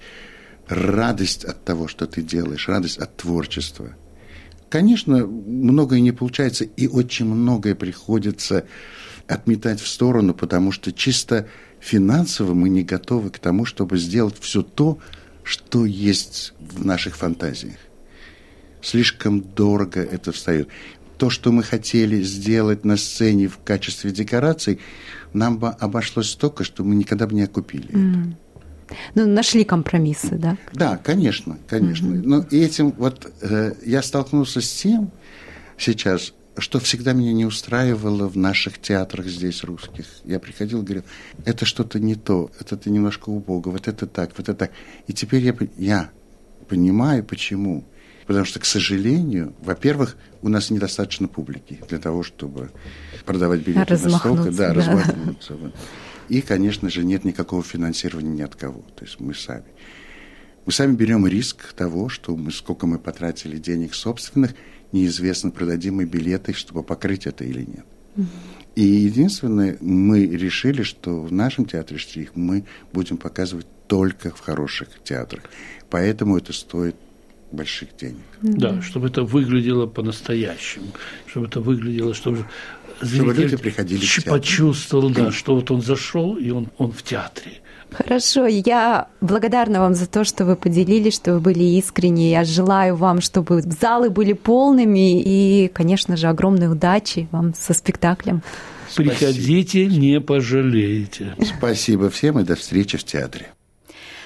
радость 0.68 1.44
от 1.44 1.64
того, 1.66 1.88
что 1.88 2.08
ты 2.08 2.22
делаешь, 2.22 2.70
радость 2.70 2.98
от 2.98 3.18
творчества. 3.18 3.96
Конечно, 4.70 5.28
многое 5.28 6.00
не 6.00 6.14
получается, 6.14 6.64
и 6.64 6.88
очень 6.88 7.26
многое 7.26 7.76
приходится 7.76 8.66
отметать 9.28 9.82
в 9.82 9.88
сторону, 9.88 10.34
потому 10.34 10.72
что 10.72 10.94
чисто 10.94 11.48
финансово 11.82 12.54
мы 12.54 12.70
не 12.70 12.84
готовы 12.84 13.30
к 13.30 13.40
тому, 13.40 13.66
чтобы 13.66 13.98
сделать 13.98 14.36
все 14.40 14.62
то, 14.62 15.00
что 15.44 15.86
есть 15.86 16.54
в 16.60 16.86
наших 16.86 17.18
фантазиях. 17.18 17.78
Слишком 18.82 19.42
дорого 19.42 20.02
это 20.02 20.32
встает 20.32 20.70
то, 21.22 21.30
что 21.30 21.52
мы 21.52 21.62
хотели 21.62 22.24
сделать 22.24 22.84
на 22.84 22.98
сцене 22.98 23.48
в 23.48 23.60
качестве 23.60 24.10
декораций, 24.10 24.80
нам 25.34 25.60
бы 25.60 25.68
обошлось 25.68 26.32
столько, 26.32 26.64
что 26.64 26.84
мы 26.84 26.96
никогда 26.96 27.28
бы 27.28 27.36
не 27.36 27.44
окупили 27.44 27.90
mm. 27.90 28.34
Ну, 29.14 29.28
нашли 29.28 29.64
компромиссы, 29.64 30.36
да? 30.38 30.58
Да, 30.74 30.98
конечно, 30.98 31.60
конечно. 31.70 32.08
Mm-hmm. 32.08 32.22
Но 32.26 32.46
этим 32.50 32.90
вот 32.98 33.32
э, 33.42 33.74
я 33.86 34.02
столкнулся 34.02 34.62
с 34.62 34.72
тем 34.72 35.12
сейчас, 35.78 36.34
что 36.58 36.80
всегда 36.80 37.14
меня 37.14 37.34
не 37.34 37.46
устраивало 37.46 38.28
в 38.28 38.36
наших 38.36 38.82
театрах 38.82 39.28
здесь 39.28 39.64
русских. 39.64 40.08
Я 40.26 40.40
приходил 40.40 40.82
и 40.82 40.86
говорил, 40.86 41.04
это 41.46 41.66
что-то 41.66 42.00
не 42.00 42.16
то, 42.16 42.50
это 42.60 42.78
ты 42.78 42.90
немножко 42.90 43.30
убого, 43.30 43.70
вот 43.70 43.88
это 43.88 44.08
так, 44.08 44.32
вот 44.38 44.50
это 44.50 44.56
так. 44.56 44.72
И 45.06 45.14
теперь 45.14 45.44
я, 45.44 45.56
я 45.78 46.10
понимаю, 46.68 47.24
почему. 47.24 47.86
Потому 48.32 48.46
что, 48.46 48.62
к 48.62 48.66
сожалению, 48.66 49.54
во-первых, 49.60 50.16
у 50.42 50.48
нас 50.48 50.70
недостаточно 50.70 51.28
публики 51.28 51.82
для 51.90 51.98
того, 51.98 52.24
чтобы 52.24 52.72
продавать 53.26 53.60
билеты 53.60 53.98
настолько, 53.98 54.52
да, 54.52 54.70
да. 54.70 54.74
размахнуться. 54.74 55.58
И, 56.30 56.40
конечно 56.40 56.90
же, 56.90 57.04
нет 57.04 57.26
никакого 57.26 57.62
финансирования 57.62 58.30
ни 58.30 58.42
от 58.42 58.56
кого. 58.56 58.86
То 58.96 59.04
есть 59.04 59.20
мы 59.20 59.34
сами. 59.34 59.66
Мы 60.66 60.72
сами 60.72 60.96
берем 60.96 61.28
риск 61.28 61.74
того, 61.74 62.08
что 62.08 62.38
мы, 62.38 62.54
сколько 62.54 62.88
мы 62.88 63.00
потратили 63.00 63.58
денег 63.58 63.94
собственных, 63.94 64.54
неизвестно, 64.94 65.52
продадим 65.52 65.96
мы 65.96 66.06
билеты, 66.06 66.54
чтобы 66.54 66.84
покрыть 66.84 67.28
это 67.28 67.44
или 67.44 67.66
нет. 67.66 67.86
И 68.76 68.82
единственное, 68.82 69.78
мы 69.82 70.26
решили, 70.26 70.84
что 70.84 71.22
в 71.22 71.34
нашем 71.34 71.66
театре 71.66 72.00
«Штрих» 72.00 72.32
мы 72.36 72.64
будем 72.94 73.18
показывать 73.18 73.68
только 73.88 74.32
в 74.32 74.40
хороших 74.40 74.88
театрах. 75.04 75.44
Поэтому 75.90 76.38
это 76.38 76.54
стоит 76.54 76.96
больших 77.52 77.90
денег. 77.98 78.18
Да, 78.42 78.82
чтобы 78.82 79.08
это 79.08 79.24
выглядело 79.24 79.86
по-настоящему, 79.86 80.88
чтобы 81.28 81.48
это 81.48 81.60
выглядело, 81.60 82.14
чтобы 82.14 82.46
чтобы 83.04 83.34
люди 83.34 83.58
приходили 83.58 84.06
в 84.06 84.26
почувствовал, 84.26 85.10
да, 85.10 85.32
что 85.32 85.56
вот 85.56 85.72
он 85.72 85.82
зашел 85.82 86.36
и 86.36 86.52
он, 86.52 86.70
он 86.78 86.92
в 86.92 87.02
театре. 87.02 87.62
Хорошо, 87.92 88.48
я 88.48 89.08
благодарна 89.20 89.82
вам 89.82 89.96
за 89.96 90.08
то, 90.08 90.24
что 90.24 90.46
вы 90.46 90.56
поделились, 90.56 91.16
что 91.16 91.34
вы 91.34 91.40
были 91.42 91.64
искренни. 91.64 92.30
Я 92.30 92.46
желаю 92.46 92.96
вам, 92.96 93.20
чтобы 93.20 93.62
залы 93.62 94.10
были 94.10 94.34
полными 94.34 95.22
и, 95.22 95.68
конечно 95.68 96.16
же, 96.16 96.28
огромной 96.28 96.72
удачи 96.72 97.28
вам 97.32 97.54
со 97.54 97.74
спектаклем. 97.74 98.44
Приходите, 98.96 99.88
не 99.88 100.22
пожалеете. 100.22 101.36
Спасибо 101.58 102.10
всем 102.10 102.40
и 102.40 102.44
до 102.44 102.56
встречи 102.56 102.98
в 102.98 103.04
театре. 103.04 103.52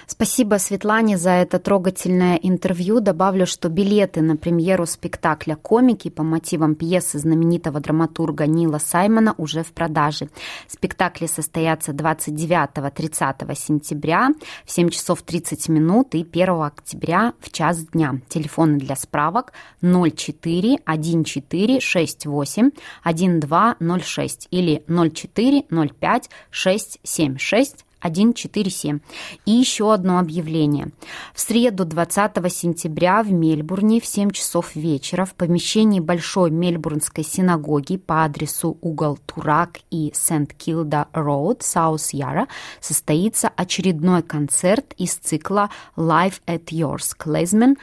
Спасибо 0.08 0.60
Светлане 0.60 1.18
за 1.18 1.32
это 1.32 1.58
трогательное 1.58 2.36
интервью. 2.36 3.00
Добавлю, 3.00 3.48
что 3.48 3.70
билеты 3.70 4.22
на 4.22 4.38
премьеру 4.38 4.86
спектакля 4.86 5.56
«Комики» 5.56 6.10
по 6.10 6.22
мотивам 6.22 6.76
пьесы 6.76 7.18
знаменитого 7.18 7.80
драматурга 7.80 8.46
Нила 8.46 8.78
Саймона 8.78 9.34
уже 9.38 9.64
в 9.64 9.74
продаже. 9.74 10.30
Спектакли 10.68 11.26
состоятся 11.26 11.92
29-30 11.92 13.56
сентября 13.56 14.30
в 14.64 14.72
7 14.72 14.90
часов 14.90 15.24
30 15.24 15.70
минут 15.70 16.14
и 16.14 16.22
1 16.22 16.62
октября 16.62 17.34
в 17.40 17.52
час 17.52 17.88
дня. 17.88 18.22
Телефоны 18.30 18.78
для 18.78 18.96
справок 18.96 19.54
04 19.82 20.80
14 20.86 21.82
68 21.82 22.70
1206 23.04 24.48
или 24.52 24.84
04 24.88 25.64
05 25.70 26.30
676 26.52 27.85
147. 28.06 29.00
И 29.46 29.52
еще 29.52 29.94
одно 29.94 30.20
объявление. 30.20 30.90
В 31.34 31.40
среду 31.40 31.86
20 31.86 32.54
сентября 32.54 33.24
в 33.24 33.32
Мельбурне 33.32 34.00
в 34.00 34.06
7 34.06 34.32
часов 34.32 34.76
вечера 34.76 35.26
в 35.26 35.34
помещении 35.34 36.00
Большой 36.00 36.52
Мельбурнской 36.52 37.24
синагоги 37.24 37.98
по 37.98 38.24
адресу 38.24 38.78
угол 38.82 39.18
Турак 39.26 39.80
и 39.90 40.12
Сент-Килда 40.14 41.08
Роуд, 41.14 41.64
Саус 41.64 42.12
Яра, 42.14 42.48
состоится 42.80 43.50
очередной 43.56 44.22
концерт 44.22 44.94
из 44.98 45.16
цикла 45.16 45.70
Live 45.96 46.42
at 46.48 46.66
Yours, 46.66 47.16
Клейзмен, 47.18 47.78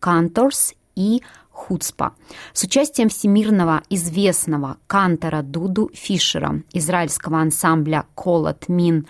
Кантors 0.00 0.74
и 0.94 1.22
Хуцпа 1.56 2.12
с 2.52 2.64
участием 2.64 3.08
всемирного 3.08 3.82
известного 3.88 4.76
кантора 4.86 5.42
Дуду 5.42 5.90
Фишера, 5.94 6.62
израильского 6.72 7.40
ансамбля 7.40 8.04
Колот 8.14 8.68
Мин 8.68 9.06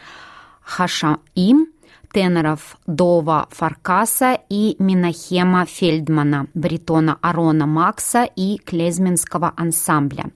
Хашаим, 0.66 1.68
теноров 2.12 2.76
Дова 2.86 3.46
Фаркаса 3.50 4.38
и 4.48 4.74
Минахема 4.80 5.64
Фельдмана, 5.64 6.48
баритона 6.54 7.18
Арона 7.22 7.66
Макса 7.66 8.24
и 8.24 8.58
клезминского 8.58 9.52
ансамбля. 9.56 10.32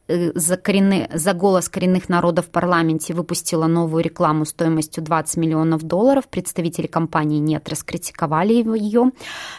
за, 0.08 0.56
коренные, 0.56 1.08
за 1.14 1.32
голос 1.32 1.68
коренных 1.68 2.08
народов 2.08 2.46
в 2.46 2.50
парламенте 2.50 3.14
выпустила 3.14 3.66
новую 3.66 4.02
рекламу 4.02 4.44
стоимостью 4.44 5.02
20 5.02 5.36
миллионов 5.36 5.82
долларов. 5.82 6.28
Представители 6.28 6.86
компании 6.86 7.38
«Нет» 7.38 7.68
раскритиковали 7.68 8.52
ее. 8.52 9.12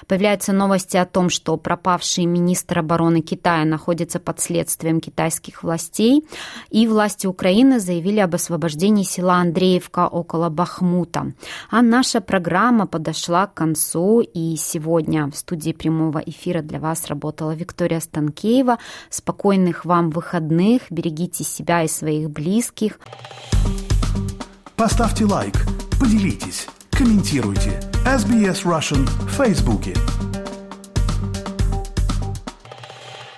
Появляются 0.08 0.52
новости 0.52 0.98
о 0.98 1.06
том, 1.06 1.30
что 1.30 1.56
пропавший 1.56 2.26
министр 2.26 2.80
обороны 2.80 3.22
Китая 3.22 3.64
находится 3.64 4.20
под 4.20 4.41
следствием 4.41 5.00
китайских 5.00 5.64
властей. 5.64 6.26
И 6.70 6.88
власти 6.88 7.26
Украины 7.26 7.80
заявили 7.80 8.20
об 8.20 8.36
освобождении 8.36 9.04
села 9.04 9.36
Андреевка 9.36 10.08
около 10.08 10.50
Бахмута. 10.50 11.32
А 11.70 11.82
наша 11.82 12.20
программа 12.20 12.86
подошла 12.86 13.48
к 13.48 13.54
концу. 13.54 14.22
И 14.22 14.56
сегодня 14.58 15.28
в 15.28 15.36
студии 15.36 15.72
прямого 15.72 16.20
эфира 16.20 16.62
для 16.62 16.80
вас 16.80 17.08
работала 17.08 17.52
Виктория 17.52 18.02
Станкеева. 18.02 18.78
Спокойных 19.10 19.86
вам 19.86 20.10
выходных 20.10 20.32
выходных. 20.34 20.84
Берегите 20.89 21.43
себя 21.43 21.84
и 21.84 21.88
своих 21.88 22.29
близких. 22.29 22.99
Поставьте 24.75 25.25
лайк, 25.25 25.53
поделитесь, 25.99 26.67
комментируйте. 26.91 27.79
SBS 28.05 28.63
Russian 28.63 29.05
в 29.05 29.29
Фейсбуке. 29.29 29.93